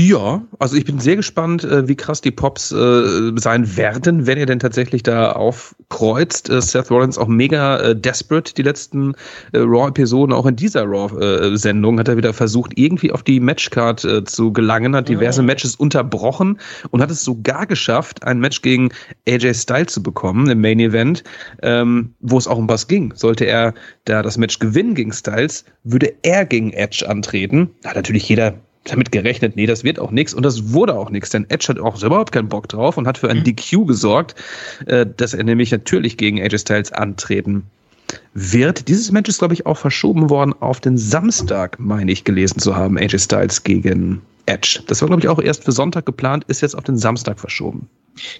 [0.00, 4.38] Ja, also ich bin sehr gespannt, äh, wie krass die Pops äh, sein werden, wenn
[4.38, 6.48] er denn tatsächlich da aufkreuzt.
[6.48, 9.14] Äh, Seth Rollins auch mega äh, desperate die letzten
[9.52, 14.22] äh, Raw-Episoden, auch in dieser Raw-Sendung hat er wieder versucht, irgendwie auf die Matchcard äh,
[14.22, 18.90] zu gelangen, hat diverse Matches unterbrochen und hat es sogar geschafft, ein Match gegen
[19.28, 21.24] AJ Styles zu bekommen im Main Event,
[21.62, 23.14] ähm, wo es auch um was ging.
[23.16, 27.70] Sollte er da das Match gewinnen gegen Styles, würde er gegen Edge antreten.
[27.84, 30.34] Hat natürlich jeder damit gerechnet, nee, das wird auch nichts.
[30.34, 33.18] Und das wurde auch nichts, denn Edge hat auch überhaupt keinen Bock drauf und hat
[33.18, 33.44] für ein mhm.
[33.44, 34.34] DQ gesorgt,
[34.86, 37.64] äh, dass er nämlich natürlich gegen AJ Styles antreten
[38.34, 38.88] wird.
[38.88, 42.76] Dieses Match ist, glaube ich, auch verschoben worden auf den Samstag, meine ich, gelesen zu
[42.76, 42.96] haben.
[42.96, 44.80] AJ Styles gegen Edge.
[44.86, 47.88] Das war, glaube ich, auch erst für Sonntag geplant, ist jetzt auf den Samstag verschoben.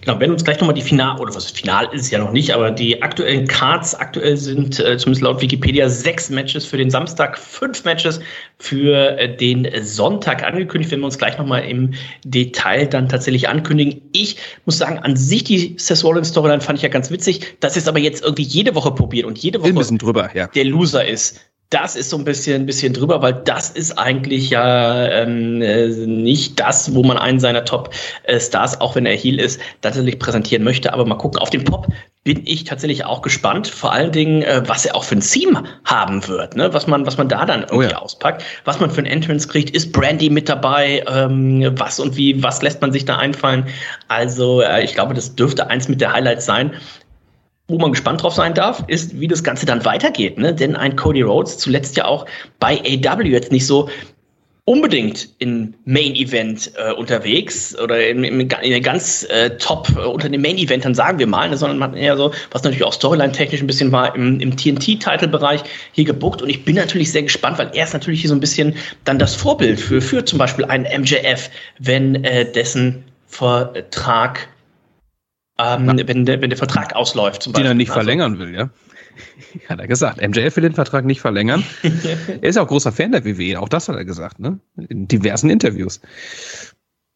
[0.01, 2.71] Genau, wenn uns gleich nochmal die Final, oder was Final ist ja noch nicht, aber
[2.71, 7.85] die aktuellen Cards, aktuell sind äh, zumindest laut Wikipedia sechs Matches für den Samstag, fünf
[7.85, 8.21] Matches
[8.59, 11.95] für äh, den Sonntag angekündigt, wenn wir uns gleich nochmal im
[12.25, 14.03] Detail dann tatsächlich ankündigen.
[14.13, 17.77] Ich muss sagen, an sich die Seth Rollins Storyline fand ich ja ganz witzig, dass
[17.77, 20.49] es aber jetzt irgendwie jede Woche probiert und jede Woche drüber, ja.
[20.49, 24.49] der Loser ist das ist so ein bisschen, ein bisschen drüber, weil das ist eigentlich
[24.49, 29.61] ja ähm, äh, nicht das, wo man einen seiner Top-Stars, auch wenn er Heel ist,
[29.83, 30.95] tatsächlich präsentieren möchte.
[30.95, 31.87] Aber mal gucken, auf den Pop
[32.25, 33.69] bin ich tatsächlich auch gespannt.
[33.69, 36.73] Vor allen Dingen, äh, was er auch für ein Theme haben wird, ne?
[36.73, 37.99] was man, was man da dann irgendwie oh ja.
[37.99, 39.71] auspackt, was man für ein Entrance kriegt.
[39.71, 41.05] Ist Brandy mit dabei?
[41.07, 43.67] Ähm, was und wie, was lässt man sich da einfallen?
[44.09, 46.73] Also, äh, ich glaube, das dürfte eins mit der Highlights sein.
[47.69, 50.39] Wo man gespannt drauf sein darf, ist, wie das Ganze dann weitergeht.
[50.39, 50.55] Ne?
[50.55, 52.27] Denn ein Cody Rhodes, zuletzt ja auch
[52.59, 53.89] bei AW jetzt nicht so
[54.69, 60.29] unbedingt in Main Event äh, unterwegs oder in, in, in ganz äh, top äh, unter
[60.29, 62.93] den Main Eventern sagen wir mal, ne, sondern man hat eher so, was natürlich auch
[62.93, 67.23] Storyline technisch ein bisschen war, im, im TNT-Titelbereich hier gebuckt und ich bin natürlich sehr
[67.23, 70.39] gespannt, weil er ist natürlich hier so ein bisschen dann das Vorbild für, für zum
[70.39, 74.49] Beispiel einen MJF, wenn äh, dessen Vertrag
[75.59, 77.43] ähm, wenn, der, wenn der Vertrag ausläuft.
[77.43, 77.65] Zum Beispiel.
[77.65, 78.71] Den er nicht also, verlängern will, ja.
[79.69, 80.21] Hat er gesagt.
[80.21, 81.65] MJF will den Vertrag nicht verlängern.
[81.83, 84.61] er ist ja auch großer Fan der WWE, auch das hat er gesagt, ne?
[84.89, 86.01] In diversen Interviews.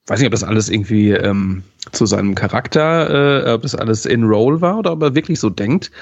[0.06, 4.24] Weiß nicht, ob das alles irgendwie ähm, zu seinem Charakter, äh, ob das alles in
[4.24, 5.92] Roll war oder ob er wirklich so denkt.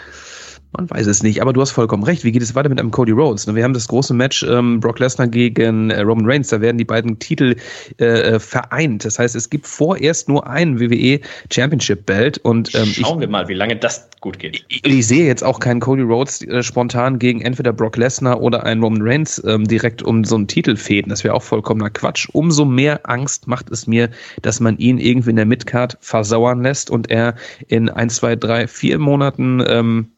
[0.73, 2.23] Man weiß es nicht, aber du hast vollkommen recht.
[2.23, 3.53] Wie geht es weiter mit einem Cody Rhodes?
[3.53, 6.49] Wir haben das große Match ähm, Brock Lesnar gegen äh, Roman Reigns.
[6.49, 7.57] Da werden die beiden Titel
[7.99, 9.05] äh, äh vereint.
[9.05, 11.21] Das heißt, es gibt vorerst nur einen WWE
[11.53, 12.39] Championship Belt.
[12.39, 14.65] Und ähm, schauen ich, wir mal, wie lange das gut geht.
[14.69, 18.65] Ich, ich sehe jetzt auch keinen Cody Rhodes äh, spontan gegen entweder Brock Lesnar oder
[18.65, 21.11] einen Roman Reigns ähm, direkt um so einen Titel fäden.
[21.11, 22.29] Das wäre auch vollkommener Quatsch.
[22.33, 24.09] Umso mehr Angst macht es mir,
[24.43, 27.35] dass man ihn irgendwie in der Midcard versauern lässt und er
[27.67, 30.11] in ein, zwei, drei, vier Monaten ähm,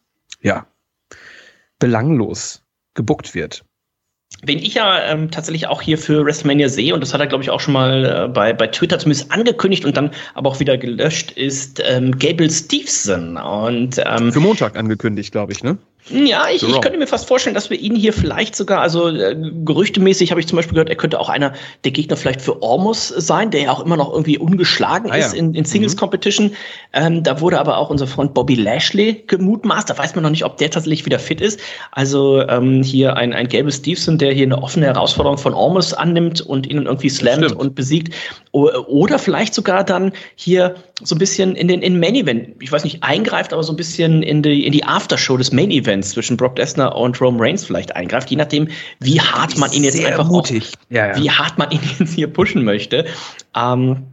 [0.43, 0.67] ja,
[1.79, 2.63] belanglos
[2.95, 3.65] gebuckt wird.
[4.45, 7.45] Wen ich ja ähm, tatsächlich auch hier für WrestleMania sehe, und das hat er, glaube
[7.45, 10.79] ich, auch schon mal äh, bei, bei Twitter zumindest angekündigt und dann aber auch wieder
[10.79, 13.37] gelöscht, ist ähm, Gable Stevenson.
[13.37, 15.79] Und, ähm, für Montag angekündigt, glaube ich, ne?
[16.11, 19.37] Ja, ich, ich könnte mir fast vorstellen, dass wir ihn hier vielleicht sogar, also äh,
[19.65, 21.53] gerüchtemäßig habe ich zum Beispiel gehört, er könnte auch einer
[21.85, 25.33] der Gegner vielleicht für Ormus sein, der ja auch immer noch irgendwie ungeschlagen ah, ist
[25.33, 25.39] ja.
[25.39, 26.01] in, in Singles mhm.
[26.01, 26.53] Competition.
[26.93, 29.89] Ähm, da wurde aber auch unser Freund Bobby Lashley gemutmaßt.
[29.89, 31.61] Da weiß man noch nicht, ob der tatsächlich wieder fit ist.
[31.93, 36.41] Also ähm, hier ein, ein Gable Stevenson, der hier eine offene Herausforderung von Ormus annimmt
[36.41, 38.13] und ihn irgendwie slammt und besiegt.
[38.51, 42.85] Oder vielleicht sogar dann hier so ein bisschen in den in Main Event, ich weiß
[42.85, 46.13] nicht, eingreift, aber so ein bisschen in die, in die Aftershow des Main Events Defense
[46.13, 48.69] zwischen Brock Lesnar und Roman Reigns vielleicht eingreift, je nachdem,
[49.01, 50.73] wie hart man ihn jetzt einfach mutig.
[50.75, 51.17] Auch, ja, ja.
[51.17, 53.05] wie hart man ihn jetzt hier pushen möchte.
[53.55, 54.05] Ähm,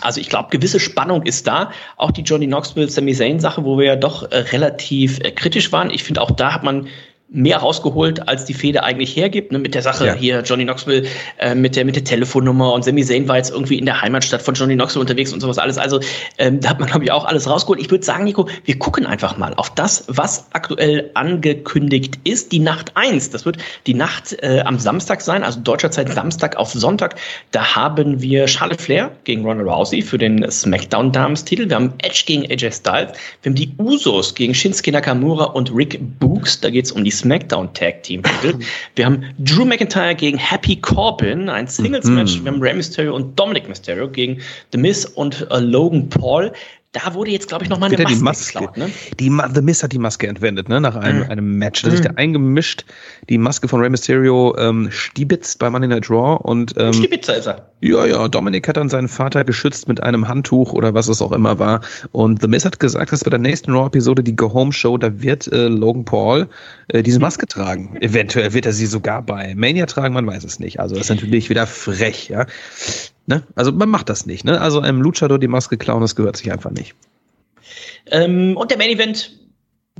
[0.00, 1.72] also ich glaube, gewisse Spannung ist da.
[1.96, 5.72] Auch die Johnny Knoxville, Sami Zayn Sache, wo wir ja doch äh, relativ äh, kritisch
[5.72, 5.90] waren.
[5.90, 6.88] Ich finde auch da hat man
[7.32, 10.14] mehr rausgeholt, als die Fehde eigentlich hergibt, ne, mit der Sache ja.
[10.14, 11.06] hier Johnny Knoxville
[11.38, 14.42] äh, mit der mit der Telefonnummer und Sami Zayn war jetzt irgendwie in der Heimatstadt
[14.42, 15.78] von Johnny Knoxville unterwegs und sowas alles.
[15.78, 16.00] Also
[16.38, 17.80] ähm, da hat man glaube ich auch alles rausgeholt.
[17.80, 22.50] Ich würde sagen, Nico, wir gucken einfach mal auf das, was aktuell angekündigt ist.
[22.50, 23.30] Die Nacht eins.
[23.30, 27.14] das wird die Nacht äh, am Samstag sein, also deutscher Zeit Samstag auf Sonntag.
[27.52, 31.68] Da haben wir Charlotte Flair gegen Ronda Rousey für den SmackDown Dames-Titel.
[31.68, 33.12] Wir haben Edge gegen AJ Styles.
[33.42, 36.60] Wir haben die Usos gegen Shinsuke Nakamura und Rick Books.
[36.60, 38.58] Da geht es um die SmackDown Tag Team Titel.
[38.96, 42.38] Wir haben Drew McIntyre gegen Happy Corbin, ein Singles Match.
[42.38, 42.44] Mhm.
[42.44, 44.40] Wir haben Rey Mysterio und Dominic Mysterio gegen
[44.72, 46.52] The Miz und uh, Logan Paul
[46.92, 48.90] da wurde jetzt, glaube ich, nochmal eine Maske, die Maske geklaut, ne?
[49.20, 50.80] Die Ma The Miz hat die Maske entwendet, ne?
[50.80, 51.30] Nach einem, mm.
[51.30, 51.82] einem Match.
[51.82, 51.90] Da mm.
[51.92, 52.84] sich da eingemischt,
[53.28, 57.46] die Maske von Rey Mysterio ähm, stibitzt bei Money Night Raw und ähm, Stibitzer ist
[57.46, 57.70] er.
[57.80, 61.32] Ja, ja, Dominik hat dann seinen Vater geschützt mit einem Handtuch oder was es auch
[61.32, 61.80] immer war.
[62.10, 65.22] Und The Miz hat gesagt, dass bei der nächsten Raw-Episode, die Go Home Show, da
[65.22, 66.48] wird äh, Logan Paul
[66.88, 67.96] äh, diese Maske tragen.
[68.00, 70.80] Eventuell wird er sie sogar bei Mania tragen, man weiß es nicht.
[70.80, 72.46] Also das ist natürlich wieder frech, ja.
[73.30, 73.44] Ne?
[73.54, 74.44] Also man macht das nicht.
[74.44, 74.60] Ne?
[74.60, 76.96] Also einem Luchador die Maske klauen, das gehört sich einfach nicht.
[78.06, 79.39] Ähm, und der Main Event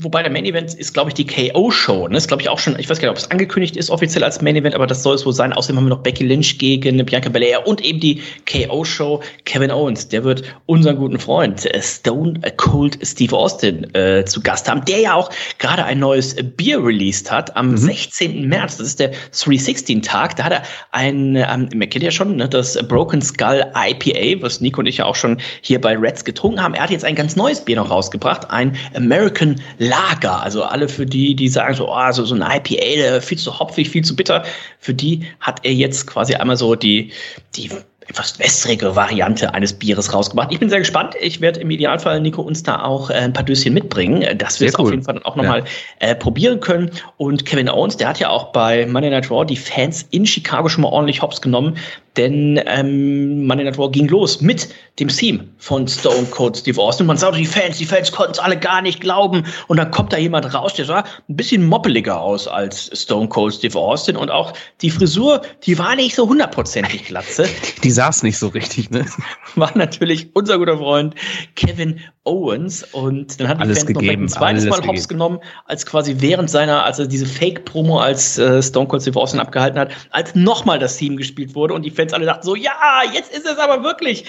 [0.02, 2.08] Wobei der Main Event ist, glaube ich, die KO-Show.
[2.08, 2.16] Ne?
[2.16, 4.40] Ist, glaube ich, auch schon, ich weiß gar nicht, ob es angekündigt ist offiziell als
[4.40, 5.52] Main Event, aber das soll es wohl sein.
[5.52, 9.20] Außerdem haben wir noch Becky Lynch gegen Bianca Belair und eben die KO-Show.
[9.44, 14.70] Kevin Owens, der wird unseren guten Freund äh, Stone Cold Steve Austin äh, zu Gast
[14.70, 17.76] haben, der ja auch gerade ein neues Bier released hat am mhm.
[17.76, 18.48] 16.
[18.48, 18.78] März.
[18.78, 20.36] Das ist der 316-Tag.
[20.36, 24.60] Da hat er ein, ähm, man kennt ja schon, ne, das Broken Skull IPA, was
[24.60, 26.74] Nico und ich ja auch schon hier bei Reds getrunken haben.
[26.74, 29.60] Er hat jetzt ein ganz neues Bier noch rausgebracht, ein American
[29.90, 30.42] Lager.
[30.42, 33.90] Also alle für die, die sagen so, oh, so, so ein IPA, viel zu hopfig,
[33.90, 34.44] viel zu bitter,
[34.78, 37.12] für die hat er jetzt quasi einmal so die,
[37.56, 37.70] die
[38.10, 40.52] etwas wässrige Variante eines Bieres rausgebracht.
[40.52, 41.14] Ich bin sehr gespannt.
[41.20, 44.60] Ich werde im Idealfall Nico uns da auch äh, ein paar Döschen mitbringen, äh, dass
[44.60, 44.86] wir es cool.
[44.86, 45.60] auf jeden Fall dann auch nochmal
[46.00, 46.08] ja.
[46.08, 46.90] äh, probieren können.
[47.18, 50.68] Und Kevin Owens, der hat ja auch bei Monday Night Raw die Fans in Chicago
[50.68, 51.76] schon mal ordentlich hops genommen,
[52.16, 54.68] denn ähm, Monday Night Raw ging los mit
[54.98, 57.06] dem Theme von Stone Cold Steve Austin.
[57.06, 59.44] Man sah die Fans, die Fans konnten es alle gar nicht glauben.
[59.68, 63.54] Und dann kommt da jemand raus, der sah ein bisschen moppeliger aus als Stone Cold
[63.54, 64.16] Steve Austin.
[64.16, 67.48] Und auch die Frisur, die war nicht so hundertprozentig glatze.
[67.82, 69.06] Die saß nicht so richtig, ne?
[69.54, 71.14] War natürlich unser guter Freund
[71.54, 72.82] Kevin Owens.
[72.92, 76.16] Und dann hat die alles Fans gegeben, noch ein zweites Mal Hops genommen, als quasi
[76.18, 80.34] während seiner, als er diese Fake-Promo als äh, Stone Cold Steve Austin abgehalten hat, als
[80.34, 82.72] nochmal das Theme gespielt wurde und die Fans alle dachten so, ja,
[83.12, 84.24] jetzt ist es aber wirklich.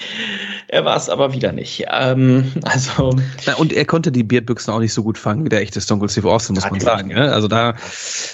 [0.68, 1.86] Er war es aber wieder nicht.
[1.90, 3.16] Ähm, also.
[3.46, 6.00] Na, und er konnte die Beardbüchsen auch nicht so gut fangen wie der echte Stone
[6.00, 7.08] Cold Steve Austin, muss man sagen.
[7.08, 7.32] Ne?
[7.32, 7.74] Also da,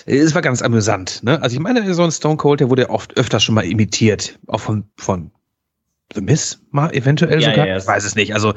[0.07, 1.23] es war ganz amüsant.
[1.23, 1.41] Ne?
[1.41, 4.61] Also ich meine, so ein Stone Cold, der wurde oft öfter schon mal imitiert, auch
[4.61, 5.31] von, von
[6.15, 7.67] The Miss mal eventuell ja, sogar.
[7.67, 8.35] Ja, ich weiß es nicht.
[8.35, 8.55] Also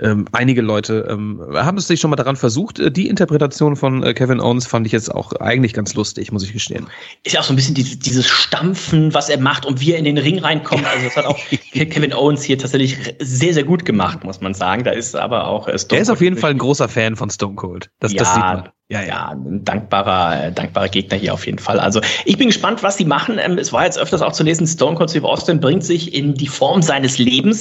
[0.00, 2.78] ähm, einige Leute ähm, haben es sich schon mal daran versucht.
[2.78, 6.44] Äh, die Interpretation von äh, Kevin Owens fand ich jetzt auch eigentlich ganz lustig, muss
[6.44, 6.86] ich gestehen.
[7.22, 9.98] Ist ja auch so ein bisschen dieses, dieses Stampfen, was er macht und wie er
[9.98, 10.84] in den Ring reinkommt.
[10.86, 11.38] Also das hat auch
[11.72, 14.84] Kevin Owens hier tatsächlich sehr, sehr gut gemacht, muss man sagen.
[14.84, 17.30] Da ist aber auch äh, Stone Er ist auf jeden Fall ein großer Fan von
[17.30, 17.90] Stone Cold.
[18.00, 18.68] Das, ja, das sieht man.
[18.90, 21.80] Ja, ja, ein dankbarer, dankbarer Gegner hier auf jeden Fall.
[21.80, 23.38] Also ich bin gespannt, was sie machen.
[23.38, 26.34] Ähm, es war jetzt öfters auch zu lesen, Stone Cold Steve Austin bringt sich in
[26.34, 27.53] die Form seines Lebens.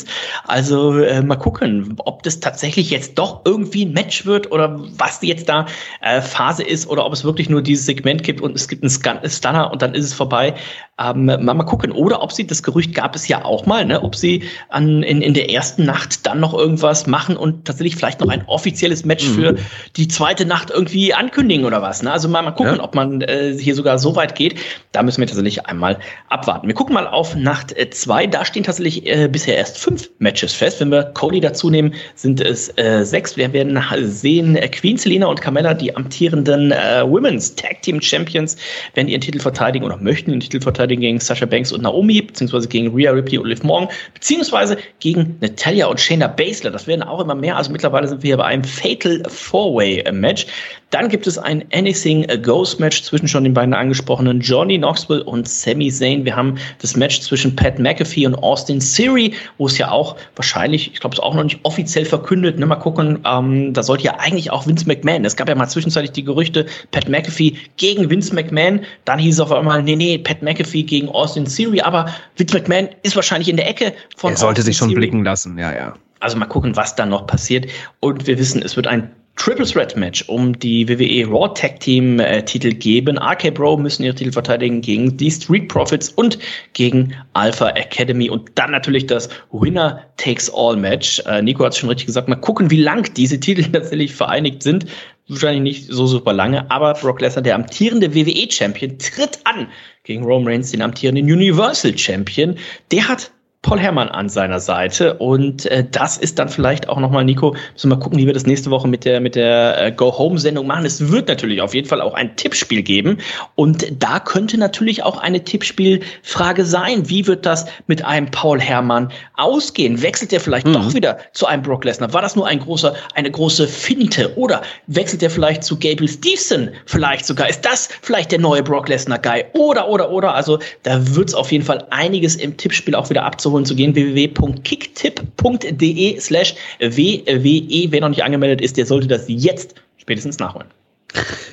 [0.46, 5.22] Also äh, mal gucken, ob das tatsächlich jetzt doch irgendwie ein Match wird oder was
[5.22, 5.66] jetzt da
[6.02, 9.30] äh, Phase ist oder ob es wirklich nur dieses Segment gibt und es gibt einen
[9.30, 10.56] Stunner und dann ist es vorbei.
[11.00, 11.92] Ähm, mal, mal gucken.
[11.92, 15.24] Oder ob sie, das Gerücht gab es ja auch mal, ne, ob sie an, in,
[15.24, 19.28] in der ersten Nacht dann noch irgendwas machen und tatsächlich vielleicht noch ein offizielles Match
[19.30, 19.34] mhm.
[19.34, 19.56] für
[19.96, 22.04] die zweite Nacht irgendwie ankündigen oder was.
[22.04, 22.12] Ne?
[22.12, 22.84] Also mal, mal gucken, ja.
[22.84, 24.60] ob man äh, hier sogar so weit geht.
[24.92, 25.98] Da müssen wir tatsächlich einmal
[26.30, 26.68] abwarten.
[26.68, 28.28] Wir gucken mal auf Nacht äh, zwei.
[28.28, 30.80] Da stehen tatsächlich äh, bisher erst fünf Matches fest.
[30.80, 33.36] Wenn wir Cody dazu nehmen, sind es äh, sechs.
[33.36, 38.58] Wir werden sehen, äh, Queen Selena und Carmella, die amtierenden äh, Women's Tag Team Champions,
[38.94, 42.22] werden ihren Titel verteidigen oder möchten den Titel verteidigen verteidigen gegen Sasha Banks und Naomi,
[42.22, 46.72] beziehungsweise gegen Rhea Ripley und Liv Morgan, beziehungsweise gegen Natalia und Shayna Baszler.
[46.72, 47.58] Das werden auch immer mehr.
[47.58, 50.46] Also mittlerweile sind wir hier bei einem Fatal Four-Way-Match.
[50.94, 55.50] Dann gibt es ein Anything Ghost Match zwischen schon den beiden angesprochenen Johnny Knoxville und
[55.50, 56.24] Sami Zayn.
[56.24, 60.94] Wir haben das Match zwischen Pat McAfee und Austin Theory, wo es ja auch wahrscheinlich,
[60.94, 62.60] ich glaube, es ist auch noch nicht offiziell verkündet.
[62.60, 65.26] Ne, mal gucken, ähm, da sollte ja eigentlich auch Vince McMahon.
[65.26, 68.82] Es gab ja mal zwischenzeitlich die Gerüchte, Pat McAfee gegen Vince McMahon.
[69.06, 71.82] Dann hieß es auf einmal, nee, nee, Pat McAfee gegen Austin Theory.
[71.82, 72.06] Aber
[72.38, 74.34] Vince McMahon ist wahrscheinlich in der Ecke von.
[74.34, 75.08] Er sollte Austin sich schon Theory.
[75.08, 75.96] blicken lassen, ja, ja.
[76.20, 77.66] Also mal gucken, was da noch passiert.
[78.00, 82.20] Und wir wissen, es wird ein Triple Threat Match um die WWE Raw Tag Team
[82.20, 83.18] äh, Titel geben.
[83.18, 86.38] RK Bro müssen ihre Titel verteidigen gegen die Street Profits und
[86.74, 91.20] gegen Alpha Academy und dann natürlich das Winner Takes All Match.
[91.26, 92.30] Äh, Nico hat es schon richtig gesagt.
[92.30, 94.86] Mal gucken, wie lang diese Titel tatsächlich vereinigt sind.
[95.28, 99.68] Wahrscheinlich nicht so super lange, aber Brock Lesnar, der amtierende WWE Champion, tritt an
[100.04, 102.56] gegen Roman Reigns, den amtierenden Universal Champion.
[102.92, 103.32] Der hat
[103.64, 105.16] Paul Herrmann an seiner Seite.
[105.16, 108.34] Und äh, das ist dann vielleicht auch nochmal, Nico, müssen wir mal gucken, wie wir
[108.34, 110.86] das nächste Woche mit der, mit der äh, Go-Home-Sendung machen.
[110.86, 113.20] Es wird natürlich auf jeden Fall auch ein Tippspiel geben.
[113.56, 117.10] Und da könnte natürlich auch eine Tippspielfrage sein.
[117.10, 120.02] Wie wird das mit einem Paul Herrmann ausgehen?
[120.02, 120.74] Wechselt er vielleicht mhm.
[120.74, 122.12] doch wieder zu einem Brock Lesnar?
[122.12, 124.38] War das nur ein großer, eine große Finte?
[124.38, 126.70] Oder wechselt er vielleicht zu Gabriel Stevenson?
[126.86, 127.48] Vielleicht sogar.
[127.48, 129.46] Ist das vielleicht der neue Brock Lesnar-Guy?
[129.54, 130.36] Oder, oder, oder.
[130.36, 133.76] Also da wird es auf jeden Fall einiges im Tippspiel auch wieder abzuholen nachholen zu
[133.76, 137.92] gehen, www.kicktipp.de slash WWE.
[137.92, 140.70] Wer noch nicht angemeldet ist, der sollte das jetzt spätestens nachholen.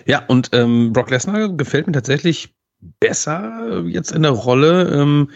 [0.07, 2.49] Ja, und ähm, Brock Lesnar gefällt mir tatsächlich
[2.99, 4.91] besser jetzt in der Rolle.
[4.91, 5.29] Ähm,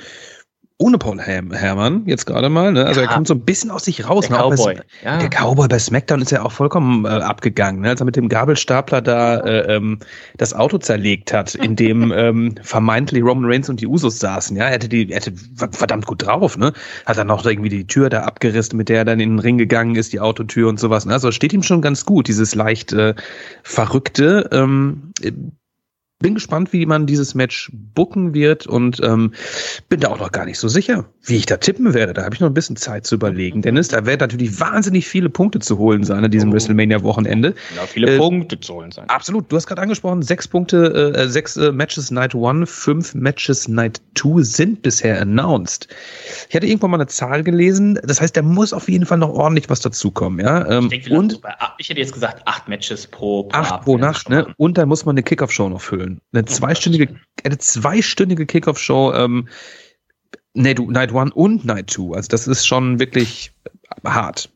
[0.79, 2.73] ohne Paul Her Herrmann jetzt gerade mal.
[2.73, 2.85] Ne?
[2.85, 4.27] Also ja, er kommt so ein bisschen aus sich raus.
[4.27, 4.43] Der ne?
[4.43, 4.81] Cowboy.
[5.05, 5.19] Ja.
[5.19, 7.91] Der Cowboy bei SmackDown ist ja auch vollkommen äh, abgegangen, ne?
[7.91, 10.01] als er mit dem Gabelstapler da äh, ähm,
[10.37, 14.57] das Auto zerlegt hat, in dem ähm, vermeintlich Roman Reigns und die Usos saßen.
[14.57, 15.33] Ja, er hätte die, er hätte
[15.71, 16.59] verdammt gut drauf.
[16.59, 16.73] Ne?
[17.07, 19.59] Hat dann noch irgendwie die Tür da abgerissen, mit der er dann in den Ring
[19.59, 21.07] gegangen ist, die Autotür und sowas.
[21.07, 21.13] Ne?
[21.13, 23.15] Also steht ihm schon ganz gut, dieses leicht äh,
[23.63, 24.49] verrückte.
[24.51, 25.13] Ähm,
[26.25, 29.33] bin gespannt, wie man dieses Match booken wird und ähm,
[29.91, 32.15] bin da auch noch gar nicht so sicher, wie ich da tippen werde.
[32.15, 33.61] Da habe ich noch ein bisschen Zeit zu überlegen.
[33.61, 36.55] Dennis, da werden natürlich wahnsinnig viele Punkte zu holen sein an diesem oh.
[36.55, 37.55] WrestleMania-Wochenende.
[37.77, 39.07] Ja, viele äh, Punkte zu holen sein.
[39.11, 39.53] Absolut.
[39.53, 44.01] Du hast gerade angesprochen, sechs Punkte, äh, sechs äh, Matches Night One, fünf Matches Night
[44.15, 45.89] Two sind bisher announced.
[46.49, 47.99] Ich hatte irgendwann mal eine Zahl gelesen.
[48.03, 50.41] Das heißt, da muss auf jeden Fall noch ordentlich was dazukommen.
[50.41, 50.67] Ja?
[50.71, 51.39] Ähm, ich, denke, und
[51.77, 54.47] ich hätte jetzt gesagt, acht Matches pro, pro Acht pro Nacht, ne?
[54.57, 56.14] Und dann muss man eine Kickoff-Show noch füllen.
[56.33, 59.49] Eine zweistündige, eine zweistündige Kickoff-Show, ähm,
[60.55, 62.13] nee, du, Night One und Night Two.
[62.13, 63.53] Also das ist schon wirklich
[64.05, 64.51] hart.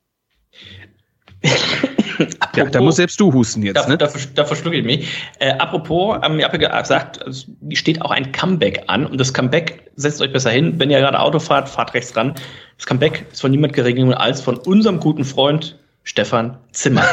[2.56, 3.76] ja, da muss selbst du husten jetzt.
[3.76, 3.96] Da, ne?
[3.96, 5.08] da, da verschlucke ich mich.
[5.38, 9.32] Äh, apropos, ähm, ich habe ja gesagt, es steht auch ein Comeback an und das
[9.32, 12.34] Comeback, setzt euch besser hin, wenn ihr gerade Auto fahrt, fahrt rechts ran.
[12.76, 17.04] Das Comeback ist von niemand geregelt als von unserem guten Freund Stefan Zimmer.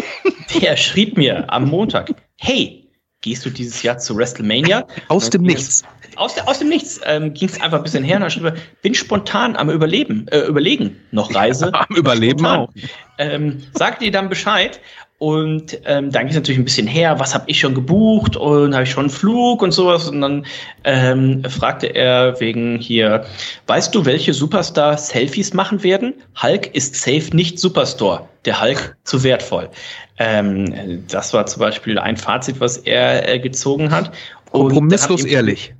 [0.60, 2.85] der schrieb mir am Montag, hey,
[3.26, 4.86] gehst du dieses Jahr zu WrestleMania?
[5.08, 5.82] Aus dem Nichts.
[6.14, 8.22] Aus, aus dem Nichts ähm, ging es einfach ein bisschen her.
[8.22, 11.74] Und schrieb, bin spontan am Überleben, äh, überlegen, noch Reise.
[11.74, 12.60] am Überleben spontan.
[12.60, 12.72] auch.
[13.18, 14.80] Ähm, sagt ihr dann Bescheid
[15.18, 18.74] und ähm, dann ging es natürlich ein bisschen her, was habe ich schon gebucht und
[18.74, 20.10] habe ich schon einen Flug und sowas.
[20.10, 20.44] Und dann
[20.84, 23.24] ähm, fragte er wegen hier,
[23.66, 26.12] weißt du, welche Superstar Selfies machen werden?
[26.42, 28.28] Hulk ist safe nicht Superstore.
[28.44, 29.70] Der Hulk zu wertvoll.
[30.18, 34.12] Ähm, das war zum Beispiel ein Fazit, was er äh, gezogen hat.
[34.52, 35.74] Kompromisslos ehrlich.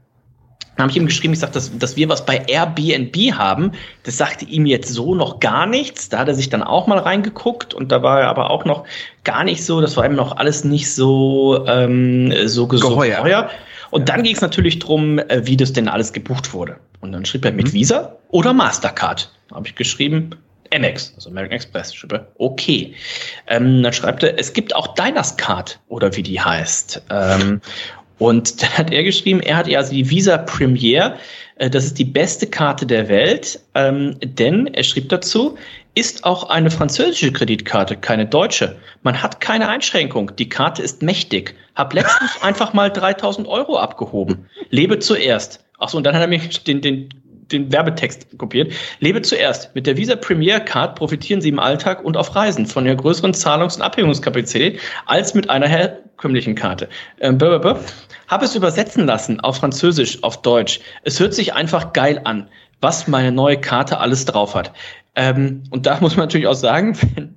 [0.76, 3.72] Dann habe ich ihm geschrieben, ich sage, dass, dass wir was bei Airbnb haben.
[4.02, 6.10] Das sagte ihm jetzt so noch gar nichts.
[6.10, 8.84] Da hat er sich dann auch mal reingeguckt und da war er aber auch noch
[9.24, 13.16] gar nicht so, das war ihm noch alles nicht so, ähm, so geheuer.
[13.16, 13.50] geheuer.
[13.90, 16.76] Und dann ging es natürlich drum, äh, wie das denn alles gebucht wurde.
[17.00, 17.72] Und dann schrieb er mit mhm.
[17.72, 19.30] Visa oder Mastercard.
[19.48, 20.30] Da habe ich geschrieben,
[20.74, 21.94] Amex, also American Express.
[21.94, 22.94] Schrieb okay.
[23.46, 27.02] Ähm, dann schreibt er, es gibt auch Diners Card oder wie die heißt.
[27.10, 27.60] Ähm,
[28.18, 31.16] und dann hat er geschrieben, er hat ja also die Visa Premiere,
[31.56, 35.56] äh, das ist die beste Karte der Welt, ähm, denn er schrieb dazu,
[35.94, 38.76] ist auch eine französische Kreditkarte, keine deutsche.
[39.02, 40.36] Man hat keine Einschränkung.
[40.36, 41.54] Die Karte ist mächtig.
[41.74, 44.46] Hab letztens einfach mal 3000 Euro abgehoben.
[44.68, 45.64] Lebe zuerst.
[45.78, 47.08] Achso, und dann hat er mir den, den
[47.52, 48.72] den Werbetext kopiert.
[49.00, 49.74] Lebe zuerst.
[49.74, 53.34] Mit der Visa Premier Card profitieren Sie im Alltag und auf Reisen von der größeren
[53.34, 56.88] Zahlungs- und Abhebungskapazität als mit einer herkömmlichen Karte.
[57.20, 57.38] Ähm,
[58.28, 60.80] Habe es übersetzen lassen auf Französisch, auf Deutsch.
[61.04, 62.48] Es hört sich einfach geil an,
[62.80, 64.72] was meine neue Karte alles drauf hat.
[65.14, 67.36] Ähm, und da muss man natürlich auch sagen, wenn,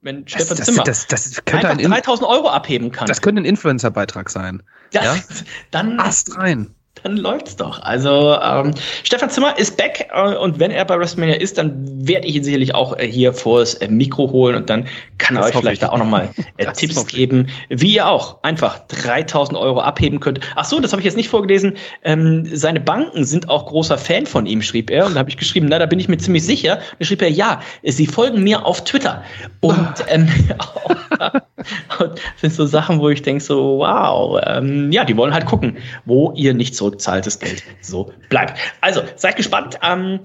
[0.00, 3.06] wenn das, Stefan das, Zimmer das, das, könnte einfach 3000 Euro abheben kann.
[3.06, 4.62] Das könnte ein Influencer-Beitrag sein.
[4.92, 5.16] Ja, ja?
[5.70, 7.82] dann Ast rein dann läuft's doch.
[7.82, 12.26] Also ähm, Stefan Zimmer ist back äh, und wenn er bei WrestleMania ist, dann werde
[12.26, 14.86] ich ihn sicherlich auch äh, hier vors äh, Mikro holen und dann
[15.18, 19.58] kann er euch vielleicht da auch nochmal äh, Tipps geben, wie ihr auch einfach 3000
[19.58, 20.40] Euro abheben könnt.
[20.54, 21.76] Ach so, das habe ich jetzt nicht vorgelesen.
[22.04, 25.06] Ähm, seine Banken sind auch großer Fan von ihm, schrieb er.
[25.06, 26.74] Und da habe ich geschrieben, na, da bin ich mir ziemlich sicher.
[26.74, 29.22] Und dann schrieb er, ja, sie folgen mir auf Twitter.
[29.60, 30.28] Und, ähm,
[31.98, 35.46] und das sind so Sachen, wo ich denke so, wow, ähm, ja, die wollen halt
[35.46, 38.58] gucken, wo ihr nicht zurückzahltes Geld so bleibt.
[38.80, 39.78] Also, seid gespannt.
[39.82, 40.20] Ähm,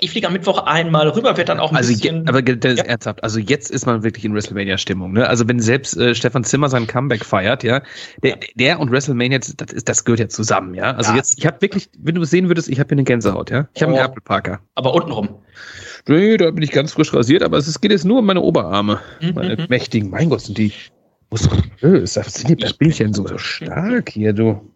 [0.00, 2.28] ich fliege am Mittwoch einmal rüber, werde dann auch ein also bisschen.
[2.28, 2.84] aber das ist ja.
[2.84, 3.22] ernsthaft.
[3.22, 5.12] Also jetzt ist man wirklich in WrestleMania-Stimmung.
[5.12, 5.28] Ne?
[5.28, 7.80] Also wenn selbst äh, Stefan Zimmer sein Comeback feiert, ja,
[8.22, 8.36] der, ja.
[8.56, 10.92] der und WrestleMania, das, ist, das gehört ja zusammen, ja.
[10.96, 11.16] Also ja.
[11.16, 13.68] jetzt, ich habe wirklich, wenn du es sehen würdest, ich habe hier eine Gänsehaut, ja.
[13.74, 13.96] Ich habe oh.
[13.96, 14.60] einen Apple Parker.
[14.74, 15.28] Aber untenrum.
[16.08, 19.00] Nee, da bin ich ganz frisch rasiert, aber es geht jetzt nur um meine Oberarme.
[19.20, 19.34] Mhm.
[19.34, 19.66] Meine mhm.
[19.68, 20.10] mächtigen.
[20.10, 20.72] Mein Gott, sind die
[21.30, 22.14] muskulös.
[22.14, 24.73] Sind die Bildchen so stark hier, du.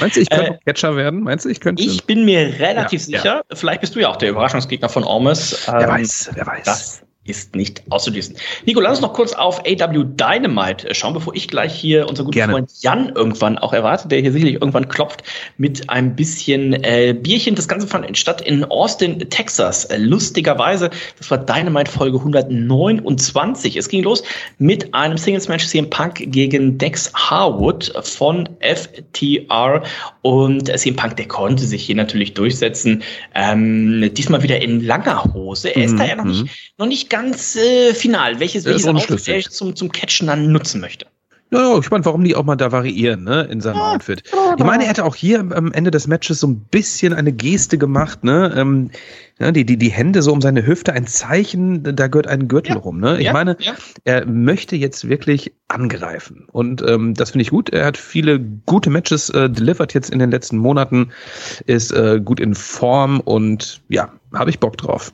[0.00, 1.22] Meinst du, ich könnte äh, Catcher werden?
[1.22, 1.82] Meinst du, ich könnte?
[1.82, 3.42] Ich bin mir relativ ja, sicher.
[3.48, 3.56] Ja.
[3.56, 5.66] Vielleicht bist du ja auch der Überraschungsgegner von Ormes.
[5.66, 6.64] Wer ähm, weiß, wer weiß.
[6.64, 8.36] Das ist nicht auszuschließen.
[8.66, 12.48] Nico, lass uns noch kurz auf AW Dynamite schauen, bevor ich gleich hier unser guter
[12.48, 15.22] Freund Jan irgendwann auch erwarte, der hier sicherlich irgendwann klopft
[15.56, 17.54] mit ein bisschen äh, Bierchen.
[17.54, 19.86] Das Ganze fand statt in Austin, Texas.
[19.86, 23.76] Äh, lustigerweise, das war Dynamite Folge 129.
[23.76, 24.22] Es ging los
[24.58, 29.82] mit einem Singles Match CM Punk gegen Dex Harwood von FTR
[30.20, 33.02] und äh, CM Punk, der konnte sich hier natürlich durchsetzen.
[33.34, 35.70] Ähm, diesmal wieder in langer Hose.
[35.70, 35.98] Er ist mhm.
[35.98, 36.50] da ja noch nicht, mhm.
[36.76, 41.06] noch nicht ganz äh, final, welches, welches Outfit er zum, zum Catchen dann nutzen möchte.
[41.52, 44.24] Ja, ich meine, warum die auch mal da variieren, ne, in seinem Outfit.
[44.58, 47.78] Ich meine, er hatte auch hier am Ende des Matches so ein bisschen eine Geste
[47.78, 48.90] gemacht, ne, ähm,
[49.38, 52.74] ja, die, die, die Hände so um seine Hüfte, ein Zeichen, da gehört ein Gürtel
[52.74, 52.80] Ja.
[52.82, 53.18] rum, ne.
[53.18, 53.74] Ich Ja, meine, ja.
[54.02, 56.48] er möchte jetzt wirklich angreifen.
[56.50, 57.70] Und ähm, das finde ich gut.
[57.70, 61.10] Er hat viele gute Matches äh, delivered jetzt in den letzten Monaten,
[61.66, 65.12] ist äh, gut in Form und ja, habe ich Bock drauf.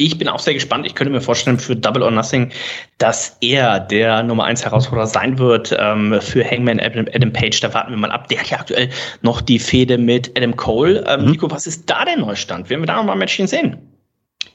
[0.00, 0.86] Ich bin auch sehr gespannt.
[0.86, 2.50] Ich könnte mir vorstellen für Double or Nothing,
[2.98, 7.60] dass er der Nummer 1 Herausforderer sein wird ähm, für Hangman Adam, Adam Page.
[7.60, 8.28] Da warten wir mal ab.
[8.28, 8.90] Der hat ja aktuell
[9.22, 11.04] noch die Fehde mit Adam Cole.
[11.06, 11.30] Ähm, Mhm.
[11.32, 12.70] Nico, was ist da der Neustand?
[12.70, 13.76] Werden wir da noch mal ein Matchchen sehen?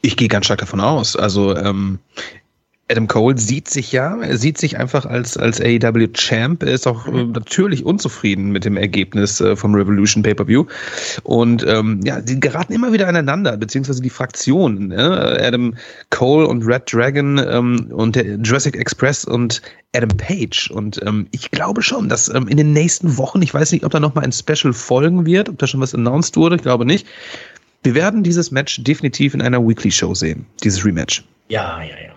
[0.02, 1.16] Ich gehe ganz stark davon aus.
[1.18, 2.00] Also ähm,
[2.92, 6.64] Adam Cole sieht sich ja, er sieht sich einfach als, als AEW Champ.
[6.64, 10.66] Er ist auch äh, natürlich unzufrieden mit dem Ergebnis äh, vom Revolution Pay-Per-View.
[11.24, 14.90] Und ähm, ja, die geraten immer wieder aneinander, beziehungsweise die Fraktionen.
[14.90, 15.40] Ne?
[15.42, 15.76] Adam
[16.10, 19.62] Cole und Red Dragon ähm, und der Jurassic Express und
[19.96, 20.70] Adam Page.
[20.70, 23.94] Und ähm, ich glaube schon, dass ähm, in den nächsten Wochen, ich weiß nicht, ob
[23.94, 27.08] da nochmal ein Special folgen wird, ob da schon was announced wurde, ich glaube nicht.
[27.84, 31.24] Wir werden dieses Match definitiv in einer Weekly Show sehen, dieses Rematch.
[31.50, 32.13] Ja, ja, ja.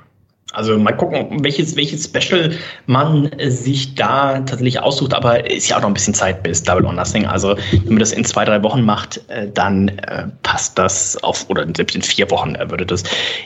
[0.57, 2.51] Also mal gucken, welches, welches Special
[2.87, 6.87] man sich da tatsächlich aussucht, aber ist ja auch noch ein bisschen Zeit bis Double
[6.87, 7.27] or Nothing.
[7.27, 11.45] Also wenn man das in zwei, drei Wochen macht, äh, dann äh, passt das auf,
[11.51, 13.03] oder selbst in vier Wochen äh, würde das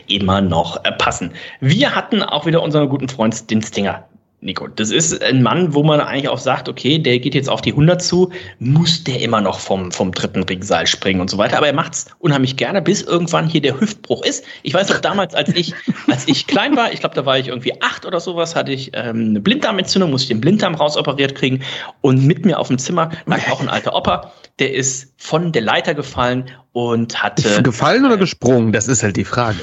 [0.07, 1.33] immer noch äh, passen.
[1.59, 4.05] Wir hatten auch wieder unseren guten Freund, den Stinger.
[4.43, 7.61] Nico, das ist ein Mann, wo man eigentlich auch sagt, okay, der geht jetzt auf
[7.61, 11.59] die 100 zu, muss der immer noch vom, vom dritten Ringseil springen und so weiter.
[11.59, 14.45] Aber er macht's unheimlich gerne, bis irgendwann hier der Hüftbruch ist.
[14.63, 15.75] Ich weiß noch damals, als ich,
[16.09, 18.93] als ich klein war, ich glaube, da war ich irgendwie acht oder sowas, hatte ich
[18.95, 21.61] ähm, eine Blinddarmentzündung, musste ich den Blinddarm rausoperiert kriegen.
[22.01, 25.63] Und mit mir auf dem Zimmer lag auch ein alter Opa, der ist von der
[25.63, 27.63] Leiter gefallen und hatte.
[27.63, 28.73] Gefallen oder gesprungen?
[28.73, 29.59] Das ist halt die Frage.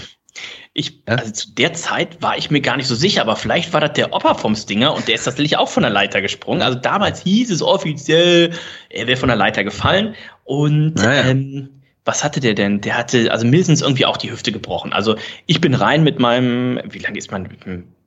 [0.74, 1.16] Ich, Ja?
[1.16, 3.94] also zu der Zeit war ich mir gar nicht so sicher, aber vielleicht war das
[3.94, 6.62] der Opa vom Stinger und der ist tatsächlich auch von der Leiter gesprungen.
[6.62, 8.52] Also damals hieß es offiziell,
[8.90, 11.30] er wäre von der Leiter gefallen und Naja.
[11.30, 11.70] ähm,
[12.06, 12.80] was hatte der denn?
[12.82, 14.94] Der hatte also mindestens irgendwie auch die Hüfte gebrochen.
[14.94, 15.16] Also
[15.46, 17.50] ich bin rein mit meinem, wie lange ist man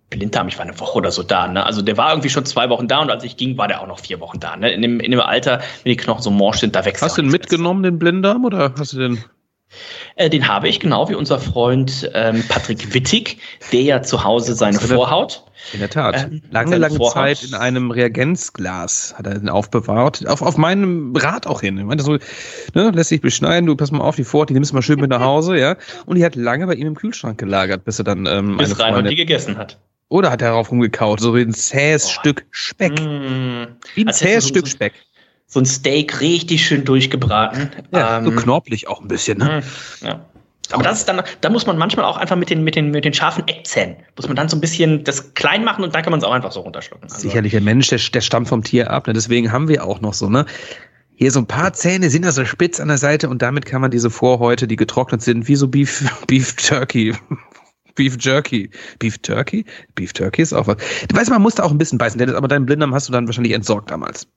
[0.09, 0.49] Blinddarm?
[0.49, 1.47] Ich war eine Woche oder so da.
[1.49, 1.65] Ne?
[1.67, 3.87] Also der war irgendwie schon zwei Wochen da und als ich ging, war der auch
[3.87, 4.57] noch vier Wochen da.
[4.57, 4.71] Ne?
[4.73, 7.23] In, dem, in dem Alter, wenn die Knochen so morsch sind, da wächst Hast du
[7.23, 9.25] den mitgenommen, den Blinddarm, oder hast du den?
[10.17, 13.39] Äh, den habe ich, genau wie unser Freund ähm, Patrick Wittig,
[13.73, 15.45] der ja zu Hause seine wird- Vorhaut.
[15.75, 16.25] In der Tat.
[16.31, 17.13] Ähm, lange, lange Vorhaut.
[17.13, 20.27] Zeit in einem Reagenzglas hat er den aufbewahrt.
[20.27, 21.77] Auf, auf meinem Rad auch hin.
[21.79, 22.13] Ich meinte so,
[22.75, 24.99] ne, lässt sich beschneiden, du pass mal auf die Vorhaut, die nimmst du mal schön
[25.01, 25.77] mit nach Hause, ja.
[26.07, 28.81] Und die hat lange bei ihm im Kühlschrank gelagert, bis er dann ähm, bis eine
[28.81, 29.79] Reinhold die gegessen hat.
[30.09, 32.21] Oder hat er darauf rumgekaut, so wie ein zähes Oh.
[32.21, 32.93] Stück Speck.
[33.01, 34.95] Mm, Wie ein als zähes Stück so- Speck.
[35.51, 37.71] So ein Steak richtig schön durchgebraten.
[37.93, 39.63] Ja, so Ähm, knorblich auch ein bisschen, ne?
[40.03, 40.25] mm, ja.
[40.73, 43.05] Aber das ist dann, da muss man manchmal auch einfach mit den, mit den, mit
[43.05, 46.13] den scharfen Eckzähnen, muss man dann so ein bisschen das klein machen und dann kann
[46.13, 47.11] man es auch einfach so runterschlucken.
[47.11, 49.09] Also, Sicherlich, der Mensch, der, der stammt vom Tier ab.
[49.09, 49.13] Ne?
[49.13, 50.47] Deswegen haben wir auch noch so, ne?
[51.17, 53.81] Hier so ein paar Zähne sind da so spitz an der Seite und damit kann
[53.81, 57.15] man diese Vorhäute, die getrocknet sind, wie so Beef, Beef Turkey.
[57.97, 58.71] Beef Jerky.
[59.01, 59.65] Beef Turkey?
[59.97, 60.77] Beef Turkey ist auch was.
[61.09, 63.27] Du weißt, man musste auch ein bisschen beißen, Dennis, aber deinen Blinddarm hast du dann
[63.27, 64.29] wahrscheinlich entsorgt damals.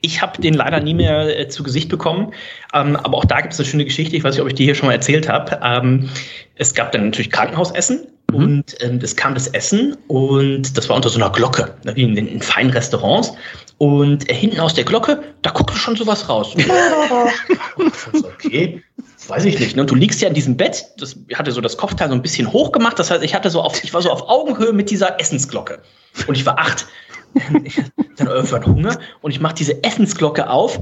[0.00, 2.32] Ich habe den leider nie mehr äh, zu Gesicht bekommen.
[2.74, 4.16] Ähm, aber auch da gibt es eine schöne Geschichte.
[4.16, 5.60] Ich weiß nicht, ob ich die hier schon mal erzählt habe.
[5.62, 6.08] Ähm,
[6.56, 8.36] es gab dann natürlich Krankenhausessen Mhm.
[8.36, 12.02] und ähm, es kam das Essen und das war unter so einer Glocke, ne, wie
[12.02, 13.32] in den in feinen Restaurants.
[13.78, 16.54] Und äh, hinten aus der Glocke, da guckte schon sowas raus.
[18.24, 18.82] okay,
[19.28, 19.76] weiß ich nicht.
[19.76, 19.82] Ne?
[19.82, 20.86] Und du liegst ja in diesem Bett.
[20.98, 22.98] Das ich hatte so das Kopfteil so ein bisschen hoch gemacht.
[22.98, 25.80] Das heißt, ich hatte so auf, ich war so auf Augenhöhe mit dieser Essensglocke.
[26.26, 26.86] Und ich war acht.
[27.34, 30.80] Dann irgendwann Hunger und ich mache diese Essensglocke auf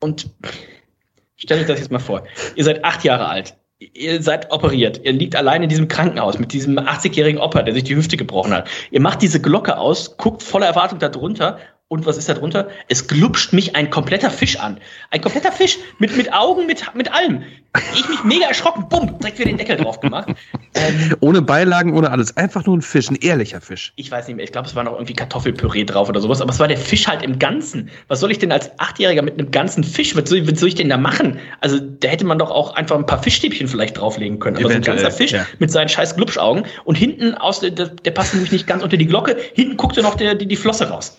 [0.00, 0.30] und
[1.36, 2.22] stellt euch das jetzt mal vor.
[2.54, 3.56] Ihr seid acht Jahre alt.
[3.78, 5.02] Ihr seid operiert.
[5.04, 8.54] Ihr liegt allein in diesem Krankenhaus mit diesem 80-jährigen Opa, der sich die Hüfte gebrochen
[8.54, 8.68] hat.
[8.90, 11.58] Ihr macht diese Glocke aus, guckt voller Erwartung da drunter.
[11.88, 12.68] Und was ist da drunter?
[12.88, 14.80] Es glupscht mich ein kompletter Fisch an.
[15.12, 17.44] Ein kompletter Fisch mit, mit Augen, mit, mit allem.
[17.94, 18.88] Ich mich mega erschrocken.
[18.88, 20.30] Bumm, direkt wieder den Deckel drauf gemacht.
[20.74, 22.36] Ähm, Ohne Beilagen, ohne alles.
[22.36, 23.92] Einfach nur ein Fisch, ein ehrlicher Fisch.
[23.94, 26.50] ich weiß nicht mehr, ich glaube, es war noch irgendwie Kartoffelpüree drauf oder sowas, aber
[26.50, 27.88] es war der Fisch halt im Ganzen.
[28.08, 30.74] Was soll ich denn als Achtjähriger mit einem ganzen Fisch, was soll, was soll ich
[30.74, 31.38] denn da machen?
[31.60, 34.56] Also, da hätte man doch auch einfach ein paar Fischstäbchen vielleicht drauflegen können.
[34.56, 35.46] Aber Eventuell, so ein ganzer Fisch ja.
[35.60, 39.06] mit seinen scheiß Glubschaugen und hinten aus, der, der passt nämlich nicht ganz unter die
[39.06, 41.18] Glocke, hinten guckte noch der, die, die Flosse raus.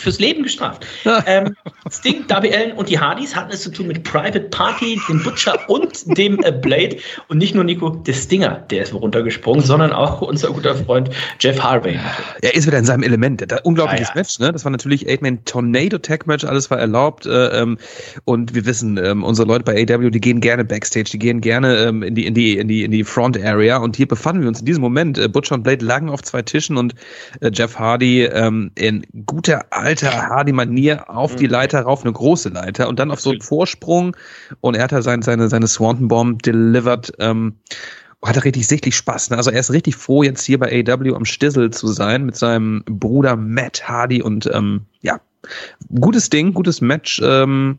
[0.00, 0.86] fürs Leben gestraft.
[1.26, 1.54] ähm,
[1.90, 5.58] Sting, Darby Allen und die Hardys hatten es zu tun mit Private Party, dem Butcher
[5.68, 6.96] und dem äh, Blade.
[7.28, 11.60] Und nicht nur Nico, der Stinger, der ist runtergesprungen, sondern auch unser guter Freund Jeff
[11.60, 11.98] Harvey.
[12.42, 13.44] Er ist wieder in seinem Element.
[13.50, 14.20] Da, unglaubliches ah, ja.
[14.20, 14.52] Match, ne?
[14.52, 17.26] Das war natürlich Eight-Man Tornado Tag Match, alles war erlaubt.
[17.26, 17.78] Äh, ähm,
[18.24, 21.76] und wir wissen, ähm, unsere Leute bei AW, die gehen gerne Backstage, die gehen gerne
[21.76, 23.78] ähm, in, die, in, die, in, die, in die Front Area.
[23.78, 25.18] Und hier befanden wir uns in diesem Moment.
[25.18, 26.94] Äh, Butcher und Blade lagen auf zwei Tischen und
[27.40, 31.52] äh, Jeff Hardy ähm, in guter alter Hardy-Manier auf die mhm.
[31.52, 34.16] Leiter rauf, eine große Leiter und dann auf so einen Vorsprung
[34.60, 37.12] und er hat da sein, seine, seine Swanton Bomb delivered.
[37.18, 37.56] Ähm,
[38.22, 39.30] hatte richtig sichtlich Spaß.
[39.30, 39.38] Ne?
[39.38, 42.84] Also er ist richtig froh, jetzt hier bei AW am Stissel zu sein mit seinem
[42.84, 45.20] Bruder Matt Hardy und ähm, ja,
[45.98, 47.20] gutes Ding, gutes Match.
[47.24, 47.78] Ähm,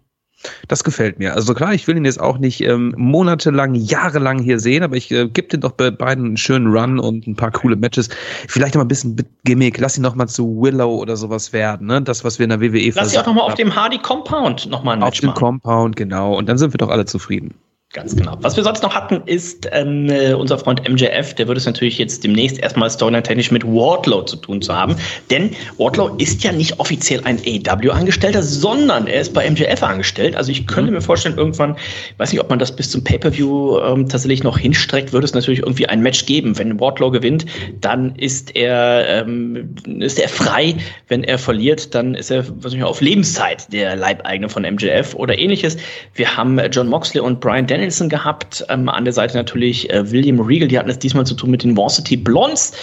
[0.68, 1.36] das gefällt mir.
[1.36, 5.12] Also klar, ich will ihn jetzt auch nicht ähm, monatelang, jahrelang hier sehen, aber ich
[5.12, 8.10] äh, gebe den doch bei beiden einen schönen Run und ein paar coole Matches.
[8.48, 9.80] Vielleicht noch mal ein bisschen Gimmick.
[9.80, 12.02] Lass ihn noch mal zu Willow oder sowas werden, ne?
[12.02, 14.70] Das, was wir in der WWE Lass ihn auch noch mal auf dem Hardy Compound
[14.70, 16.38] noch mal ein Match Auf dem Compound, genau.
[16.38, 17.54] Und dann sind wir doch alle zufrieden.
[17.94, 18.38] Ganz genau.
[18.40, 21.98] Was wir sonst noch hatten, ist ähm, äh, unser Freund MJF, der wird es natürlich
[21.98, 24.96] jetzt demnächst erstmal storyline-technisch mit Wardlow zu tun zu haben.
[25.30, 30.38] Denn Wardlow ist ja nicht offiziell ein AW-Angestellter, sondern er ist bei MJF angestellt.
[30.38, 30.96] Also ich könnte mhm.
[30.96, 31.76] mir vorstellen, irgendwann,
[32.18, 35.60] weiß nicht, ob man das bis zum Pay-Per-View ähm, tatsächlich noch hinstreckt, würde es natürlich
[35.60, 36.58] irgendwie ein Match geben.
[36.58, 37.46] Wenn Wardlow gewinnt,
[37.82, 40.76] dann ist er, ähm, ist er frei.
[41.10, 45.38] Wenn er verliert, dann ist er was ich, auf Lebenszeit der Leibeigene von MJF oder
[45.38, 45.76] ähnliches.
[46.16, 48.64] Wir haben John Moxley und Brian Dennis Danielson gehabt.
[48.70, 51.64] Ähm, an der Seite natürlich äh, William Regal, die hatten es diesmal zu tun mit
[51.64, 52.74] den Varsity Blondes.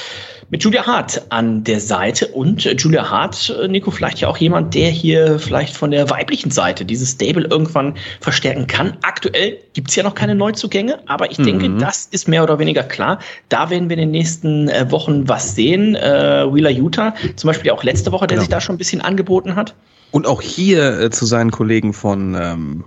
[0.51, 4.39] Mit Julia Hart an der Seite und äh, Julia Hart, äh, Nico, vielleicht ja auch
[4.39, 8.97] jemand, der hier vielleicht von der weiblichen Seite dieses Stable irgendwann verstärken kann.
[9.03, 11.79] Aktuell gibt es ja noch keine Neuzugänge, aber ich denke, mhm.
[11.79, 13.21] das ist mehr oder weniger klar.
[13.51, 15.95] Da werden wir in den nächsten äh, Wochen was sehen.
[15.95, 18.43] Wheeler Utah, zum Beispiel auch letzte Woche, der genau.
[18.43, 19.75] sich da schon ein bisschen angeboten hat.
[20.11, 22.85] Und auch hier zu seinen Kollegen von ähm,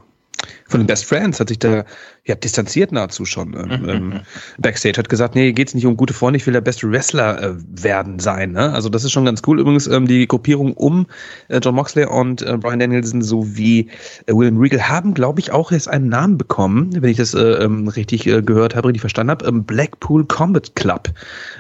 [0.71, 1.85] von den Best Friends hat sich da
[2.25, 3.53] ja, distanziert nahezu schon.
[3.53, 4.19] Ähm, ähm,
[4.57, 7.55] Backstage hat gesagt, nee, geht's nicht um gute Freunde, ich will der beste Wrestler äh,
[7.83, 8.53] werden sein.
[8.53, 8.71] Ne?
[8.71, 9.59] Also das ist schon ganz cool.
[9.59, 11.07] Übrigens ähm, die Gruppierung um
[11.49, 13.89] äh, John Moxley und äh, Brian Danielson sowie
[14.25, 17.39] äh, William Regal haben, glaube ich, auch jetzt einen Namen bekommen, wenn ich das äh,
[17.41, 19.45] ähm, richtig äh, gehört habe, richtig verstanden habe.
[19.45, 21.09] Ähm, Blackpool Combat Club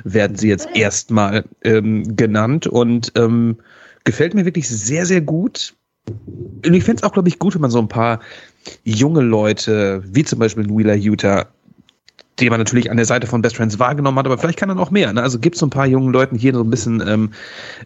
[0.03, 3.57] werden sie jetzt erstmal ähm, genannt und ähm,
[4.03, 5.73] gefällt mir wirklich sehr, sehr gut.
[6.07, 8.19] Und ich fände es auch, glaube ich, gut, wenn man so ein paar
[8.83, 11.47] junge Leute, wie zum Beispiel Wheeler Utah,
[12.39, 14.75] die man natürlich an der Seite von Best Friends wahrgenommen hat, aber vielleicht kann er
[14.75, 15.13] noch mehr.
[15.13, 15.21] Ne?
[15.21, 17.31] Also gibt es so ein paar jungen Leuten hier so ein bisschen ähm,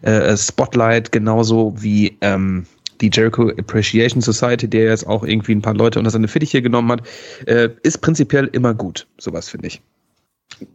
[0.02, 2.66] äh, Spotlight, genauso wie ähm,
[3.00, 6.92] die Jericho Appreciation Society, der jetzt auch irgendwie ein paar Leute unter seine Fittiche genommen
[6.92, 7.02] hat,
[7.46, 9.06] äh, ist prinzipiell immer gut.
[9.18, 9.82] Sowas finde ich.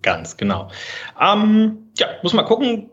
[0.03, 0.69] Ganz genau.
[1.19, 2.90] Ähm, ja, muss mal gucken.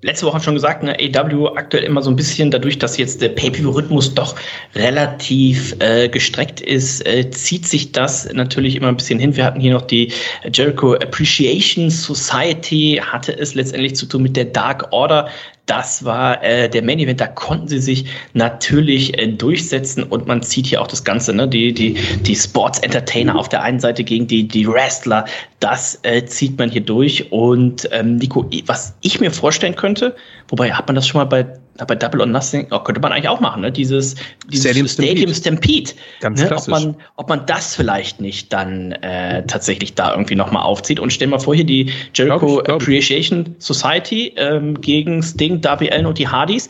[0.00, 3.28] Letzte Woche schon gesagt, ne, AW aktuell immer so ein bisschen dadurch, dass jetzt der
[3.28, 4.34] Pay-Per-View-Rhythmus doch
[4.74, 9.36] relativ äh, gestreckt ist, äh, zieht sich das natürlich immer ein bisschen hin.
[9.36, 10.12] Wir hatten hier noch die
[10.50, 15.28] Jericho Appreciation Society, hatte es letztendlich zu tun mit der Dark Order
[15.70, 17.20] das war äh, der Main Event.
[17.20, 21.46] Da konnten sie sich natürlich äh, durchsetzen und man zieht hier auch das Ganze, ne?
[21.46, 25.26] die, die, die Sports Entertainer auf der einen Seite gegen die, die Wrestler.
[25.60, 27.30] Das äh, zieht man hier durch.
[27.30, 30.16] Und ähm, Nico, was ich mir vorstellen könnte,
[30.48, 31.46] wobei hat man das schon mal bei
[31.86, 33.72] bei Double or Nothing oh, könnte man eigentlich auch machen, ne?
[33.72, 34.16] Dieses,
[34.48, 35.92] dieses Stadium, Stadium Stampede.
[36.20, 36.56] Ganz ne?
[36.56, 41.00] Ob man, ob man das vielleicht nicht dann äh, tatsächlich da irgendwie nochmal aufzieht.
[41.00, 46.06] Und stell mal vor, hier die Jericho ich, Appreciation Society ähm, gegen Sting, Darby Allen
[46.06, 46.68] und die Hardys.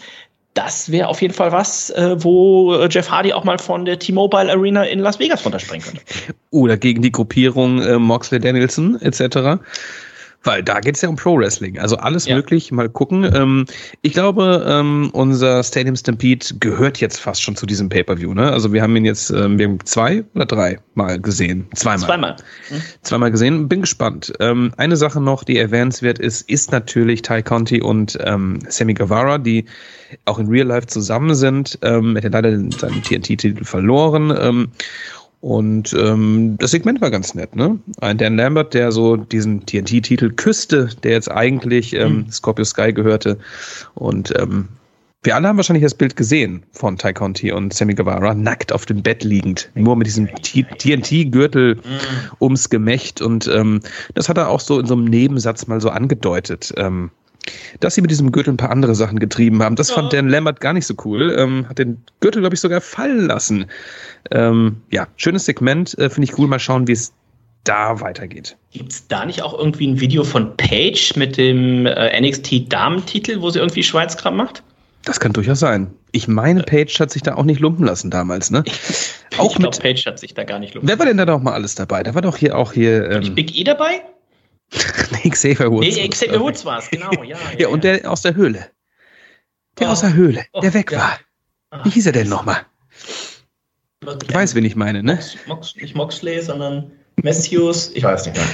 [0.54, 4.50] Das wäre auf jeden Fall was, äh, wo Jeff Hardy auch mal von der T-Mobile
[4.50, 6.02] Arena in Las Vegas runterspringen könnte.
[6.50, 9.62] Oder gegen die Gruppierung äh, Moxley Danielson etc.
[10.42, 11.78] Weil da geht es ja um Pro Wrestling.
[11.78, 12.34] Also alles ja.
[12.34, 12.72] möglich.
[12.72, 13.30] Mal gucken.
[13.34, 13.66] Ähm,
[14.00, 18.32] ich glaube, ähm, unser Stadium Stampede gehört jetzt fast schon zu diesem Pay-Per-View.
[18.32, 18.50] Ne?
[18.50, 21.66] Also wir haben ihn jetzt, ähm, wir haben zwei oder drei Mal gesehen.
[21.74, 22.06] Zweimal.
[22.06, 22.36] Zweimal.
[22.70, 22.82] Mhm.
[23.02, 23.68] Zweimal gesehen.
[23.68, 24.32] Bin gespannt.
[24.40, 29.36] Ähm, eine Sache noch, die erwähnenswert ist, ist natürlich Ty Conti und ähm, Sammy Guevara,
[29.36, 29.66] die
[30.24, 31.78] auch in Real Life zusammen sind.
[31.82, 34.70] Ähm, er hat leider seinen TNT-Titel verloren.
[35.40, 37.78] Und ähm, das Segment war ganz nett, ne?
[38.00, 42.30] Ein Dan Lambert, der so diesen TNT-Titel küsste, der jetzt eigentlich ähm, mhm.
[42.30, 43.38] Scorpio Sky gehörte.
[43.94, 44.68] Und ähm,
[45.22, 48.84] wir alle haben wahrscheinlich das Bild gesehen von Ty Conti und Sammy Guevara, nackt auf
[48.84, 51.80] dem Bett liegend, nur mit diesem TNT-Gürtel mhm.
[52.40, 53.22] ums Gemächt.
[53.22, 53.80] Und ähm,
[54.14, 56.72] das hat er auch so in so einem Nebensatz mal so angedeutet.
[56.76, 57.10] Ähm,
[57.80, 59.76] dass sie mit diesem Gürtel ein paar andere Sachen getrieben haben.
[59.76, 59.96] Das ja.
[59.96, 61.34] fand Dan Lambert gar nicht so cool.
[61.38, 63.66] Ähm, hat den Gürtel, glaube ich, sogar fallen lassen.
[64.30, 65.96] Ähm, ja, schönes Segment.
[65.98, 66.48] Äh, Finde ich cool.
[66.48, 67.12] Mal schauen, wie es
[67.64, 68.56] da weitergeht.
[68.72, 73.50] Gibt es da nicht auch irgendwie ein Video von Paige mit dem äh, NXT-Damentitel, wo
[73.50, 74.62] sie irgendwie Schweizkram macht?
[75.04, 75.90] Das kann durchaus sein.
[76.12, 78.64] Ich meine, Page hat sich da auch nicht lumpen lassen damals, ne?
[79.38, 81.40] auch ich glaube, Page hat sich da gar nicht lumpen Wer war denn da doch
[81.40, 82.02] mal alles dabei?
[82.02, 83.10] Da war doch hier auch hier.
[83.10, 84.02] Ähm, Big E dabei?
[85.12, 85.96] nee, Xavier Woods.
[85.96, 87.36] Nee, Xavier Woods war es, genau, ja, ja.
[87.58, 88.70] Ja, und der aus der Höhle.
[89.78, 89.92] Der oh.
[89.92, 90.98] aus der Höhle, der oh, weg ja.
[91.70, 91.84] war.
[91.84, 92.66] Wie hieß er denn nochmal?
[94.26, 95.14] Ich weiß, wen ich meine, ne?
[95.14, 96.90] Mox, Mox, nicht Moxley, sondern
[97.22, 97.90] Matthews.
[97.94, 98.46] Ich weiß nicht mehr.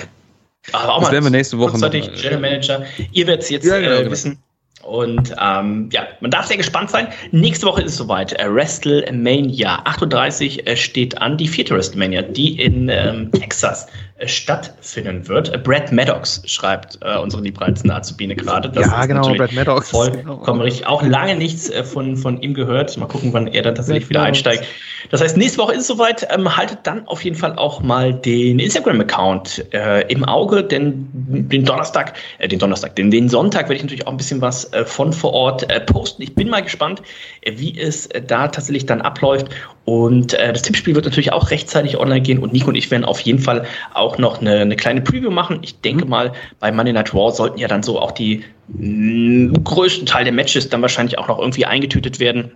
[0.72, 1.90] Aber auch das mal werden wir nächste Woche noch.
[1.90, 2.84] General Manager.
[3.12, 4.10] Ihr werdet es jetzt ja, genau, äh, genau.
[4.10, 4.42] wissen.
[4.82, 7.08] Und ähm, ja, man darf sehr gespannt sein.
[7.32, 8.38] Nächste Woche ist es soweit.
[8.38, 15.28] Äh, WrestleMania 38 äh, steht an, die vierte WrestleMania, die in ähm, Texas äh, stattfinden
[15.28, 15.52] wird.
[15.52, 18.72] Äh, Brad Maddox schreibt äh, unsere liebreizende Azubine gerade.
[18.80, 19.90] Ja, genau, Brad Maddox.
[19.90, 20.86] Vollkommen richtig.
[20.86, 22.96] Auch lange nichts äh, von, von ihm gehört.
[22.96, 24.38] Mal gucken, wann er dann tatsächlich Brad wieder Maddox.
[24.38, 24.66] einsteigt.
[25.10, 26.26] Das heißt, nächste Woche ist es soweit.
[26.30, 31.64] Ähm, haltet dann auf jeden Fall auch mal den Instagram-Account äh, im Auge, denn den
[31.64, 34.86] Donnerstag, äh, den Donnerstag, den, den Sonntag werde ich natürlich auch ein bisschen was äh,
[34.86, 36.22] von vor Ort äh, posten.
[36.22, 37.02] Ich bin mal gespannt,
[37.42, 39.48] äh, wie es äh, da tatsächlich dann abläuft.
[39.86, 43.04] Und äh, das Tippspiel wird natürlich auch rechtzeitig online gehen und Nico und ich werden
[43.04, 43.64] auf jeden Fall
[43.94, 45.60] auch noch eine, eine kleine Preview machen.
[45.62, 46.10] Ich denke mhm.
[46.10, 50.24] mal, bei Monday Night Raw sollten ja dann so auch die mh, mm, größten Teil
[50.24, 52.50] der Matches dann wahrscheinlich auch noch irgendwie eingetütet werden.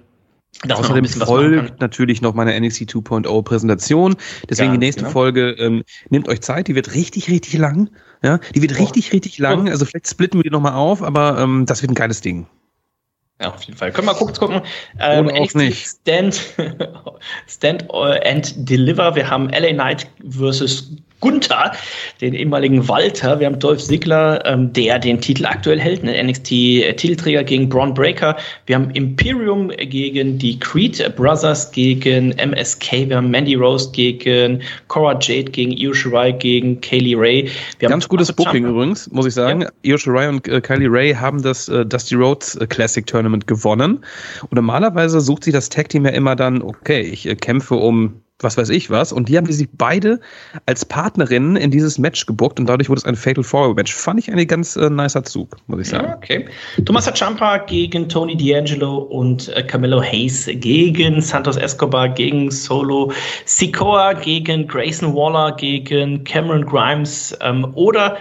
[0.64, 4.16] Dass Außerdem folgt natürlich noch meine NXT 2.0 Präsentation.
[4.49, 5.12] Deswegen ja, die nächste genau.
[5.12, 7.91] Folge, ähm, nehmt euch Zeit, die wird richtig, richtig lang.
[8.24, 8.83] Ja, die wird oh.
[8.83, 9.68] richtig, richtig lang.
[9.68, 12.49] Also vielleicht splitten wir die nochmal auf, aber ähm, das wird ein geiles Ding.
[13.41, 13.91] Ja, auf jeden Fall.
[13.91, 14.61] Können wir kurz gucken.
[14.99, 15.86] Ähm, Oder auch nicht.
[15.86, 16.41] Stand,
[17.49, 19.14] Stand and Deliver.
[19.14, 20.91] Wir haben LA Knight versus
[21.21, 21.73] Gunther,
[22.21, 23.39] den ehemaligen Walter.
[23.41, 26.12] Wir haben Dolph Ziggler, ähm, der den Titel aktuell hält, ne?
[26.23, 28.37] NXT-Titelträger gegen Braun Breaker.
[28.66, 33.09] Wir haben Imperium gegen die Creed Brothers gegen MSK.
[33.09, 37.51] Wir haben Mandy Rose gegen Cora Jade gegen Io Shirai gegen Kaylee Ray.
[37.79, 38.71] Wir Ganz gutes Booking Jumper.
[38.71, 39.62] übrigens, muss ich sagen.
[39.62, 39.68] Ja.
[39.83, 44.05] Io Shirai und äh, Kaylee Ray haben das äh, Dusty Rhodes äh, Classic Tournament gewonnen.
[44.43, 48.23] Und normalerweise sucht sich das Tag Team ja immer dann, okay, ich äh, kämpfe um
[48.43, 49.12] was weiß ich was.
[49.12, 50.20] Und die haben sich beide
[50.66, 53.95] als Partnerinnen in dieses Match gebuckt und dadurch wurde es ein Fatal Four Match.
[53.95, 56.09] Fand ich ein ganz äh, nicer Zug, muss ich sagen.
[56.09, 56.47] Ja, okay.
[56.84, 63.12] Thomas Ciampa gegen Tony D'Angelo und äh, Camilo Hayes gegen Santos Escobar gegen Solo
[63.45, 68.16] Sikoa gegen Grayson Waller gegen Cameron Grimes ähm, oder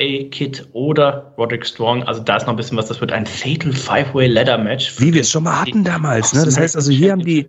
[0.00, 2.02] A-Kid oder Roderick Strong.
[2.02, 2.86] Also da ist noch ein bisschen was.
[2.86, 5.00] Das wird ein Fatal Five-Way Ladder Match.
[5.00, 6.34] Wie wir es schon mal hatten damals.
[6.34, 6.44] Ne?
[6.44, 7.48] Das heißt also, hier haben die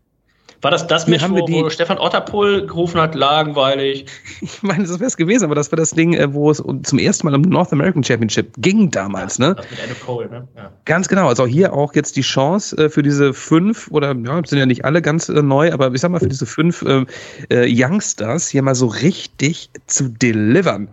[0.61, 4.05] war das das Match, wo, wo, Stefan Otterpohl gerufen hat, langweilig?
[4.41, 6.99] Ich meine, das wäre es gewesen, aber das war das Ding, äh, wo es zum
[6.99, 9.55] ersten Mal um North American Championship ging damals, ja, ne?
[9.55, 10.47] Das mit Adam Cole, ne?
[10.55, 10.71] Ja.
[10.85, 11.27] Ganz genau.
[11.27, 14.85] Also hier auch jetzt die Chance äh, für diese fünf, oder ja, sind ja nicht
[14.85, 17.05] alle ganz äh, neu, aber ich sag mal, für diese fünf äh,
[17.51, 20.89] Youngsters hier mal so richtig zu delivern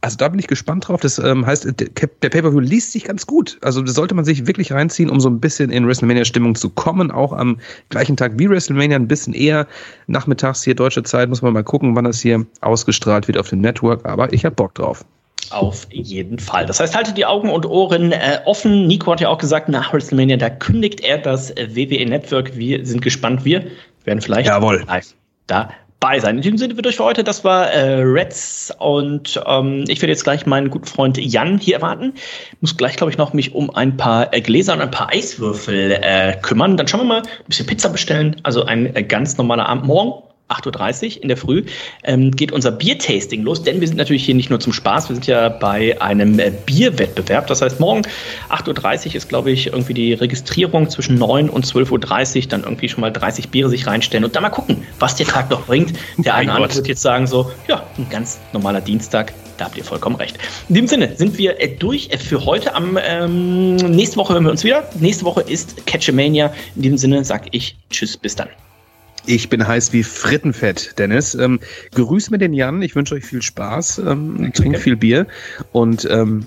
[0.00, 1.00] also da bin ich gespannt drauf.
[1.00, 3.58] Das ähm, heißt, der, der Pay-Per-View liest sich ganz gut.
[3.62, 7.10] Also das sollte man sich wirklich reinziehen, um so ein bisschen in WrestleMania-Stimmung zu kommen.
[7.10, 9.66] Auch am gleichen Tag wie WrestleMania, ein bisschen eher
[10.06, 11.28] nachmittags hier deutsche Zeit.
[11.28, 14.06] Muss man mal gucken, wann das hier ausgestrahlt wird auf dem Network.
[14.06, 15.04] Aber ich habe Bock drauf.
[15.50, 16.66] Auf jeden Fall.
[16.66, 18.86] Das heißt, haltet die Augen und Ohren äh, offen.
[18.86, 22.56] Nico hat ja auch gesagt, nach WrestleMania, da kündigt er das WWE Network.
[22.56, 23.44] Wir sind gespannt.
[23.44, 23.64] Wir
[24.04, 24.84] werden vielleicht Jawohl.
[24.86, 25.14] live
[25.46, 25.70] da
[26.00, 26.36] bei sein.
[26.36, 30.12] In diesem Sinne wird euch für heute, das war äh, Reds und ähm, ich werde
[30.12, 32.14] jetzt gleich meinen guten Freund Jan hier erwarten.
[32.60, 35.98] Muss gleich, glaube ich, noch mich um ein paar äh, Gläser und ein paar Eiswürfel
[36.00, 36.76] äh, kümmern.
[36.76, 38.36] Dann schauen wir mal, ein bisschen Pizza bestellen.
[38.44, 39.86] Also ein äh, ganz normaler Abend.
[39.86, 41.64] Morgen 8.30 Uhr in der Früh
[42.04, 45.16] ähm, geht unser Biertasting los, denn wir sind natürlich hier nicht nur zum Spaß, wir
[45.16, 47.46] sind ja bei einem äh, Bierwettbewerb.
[47.46, 48.02] Das heißt, morgen
[48.50, 52.88] 8.30 Uhr ist, glaube ich, irgendwie die Registrierung zwischen 9 und 12.30 Uhr, dann irgendwie
[52.88, 55.92] schon mal 30 Biere sich reinstellen und dann mal gucken, was der Tag noch bringt.
[56.18, 59.84] Der eine andere wird jetzt sagen so, ja, ein ganz normaler Dienstag, da habt ihr
[59.84, 60.38] vollkommen recht.
[60.68, 62.74] In dem Sinne sind wir äh, durch für heute.
[62.74, 64.88] Am ähm, nächste Woche hören wir uns wieder.
[64.98, 66.52] Nächste Woche ist Catchamania.
[66.76, 68.48] In dem Sinne sage ich Tschüss, bis dann.
[69.28, 71.34] Ich bin heiß wie Frittenfett, Dennis.
[71.34, 71.60] Ähm,
[71.94, 72.80] grüß mir den Jan.
[72.80, 73.98] Ich wünsche euch viel Spaß.
[73.98, 75.26] Ähm, trinkt viel Bier.
[75.72, 76.46] Und ähm,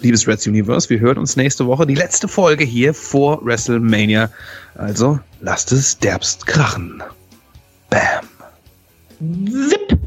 [0.00, 1.86] liebes Reds Universe, wir hören uns nächste Woche.
[1.86, 4.30] Die letzte Folge hier vor WrestleMania.
[4.74, 7.04] Also lasst es derbst krachen.
[7.88, 8.26] Bam.
[9.68, 10.01] Zip.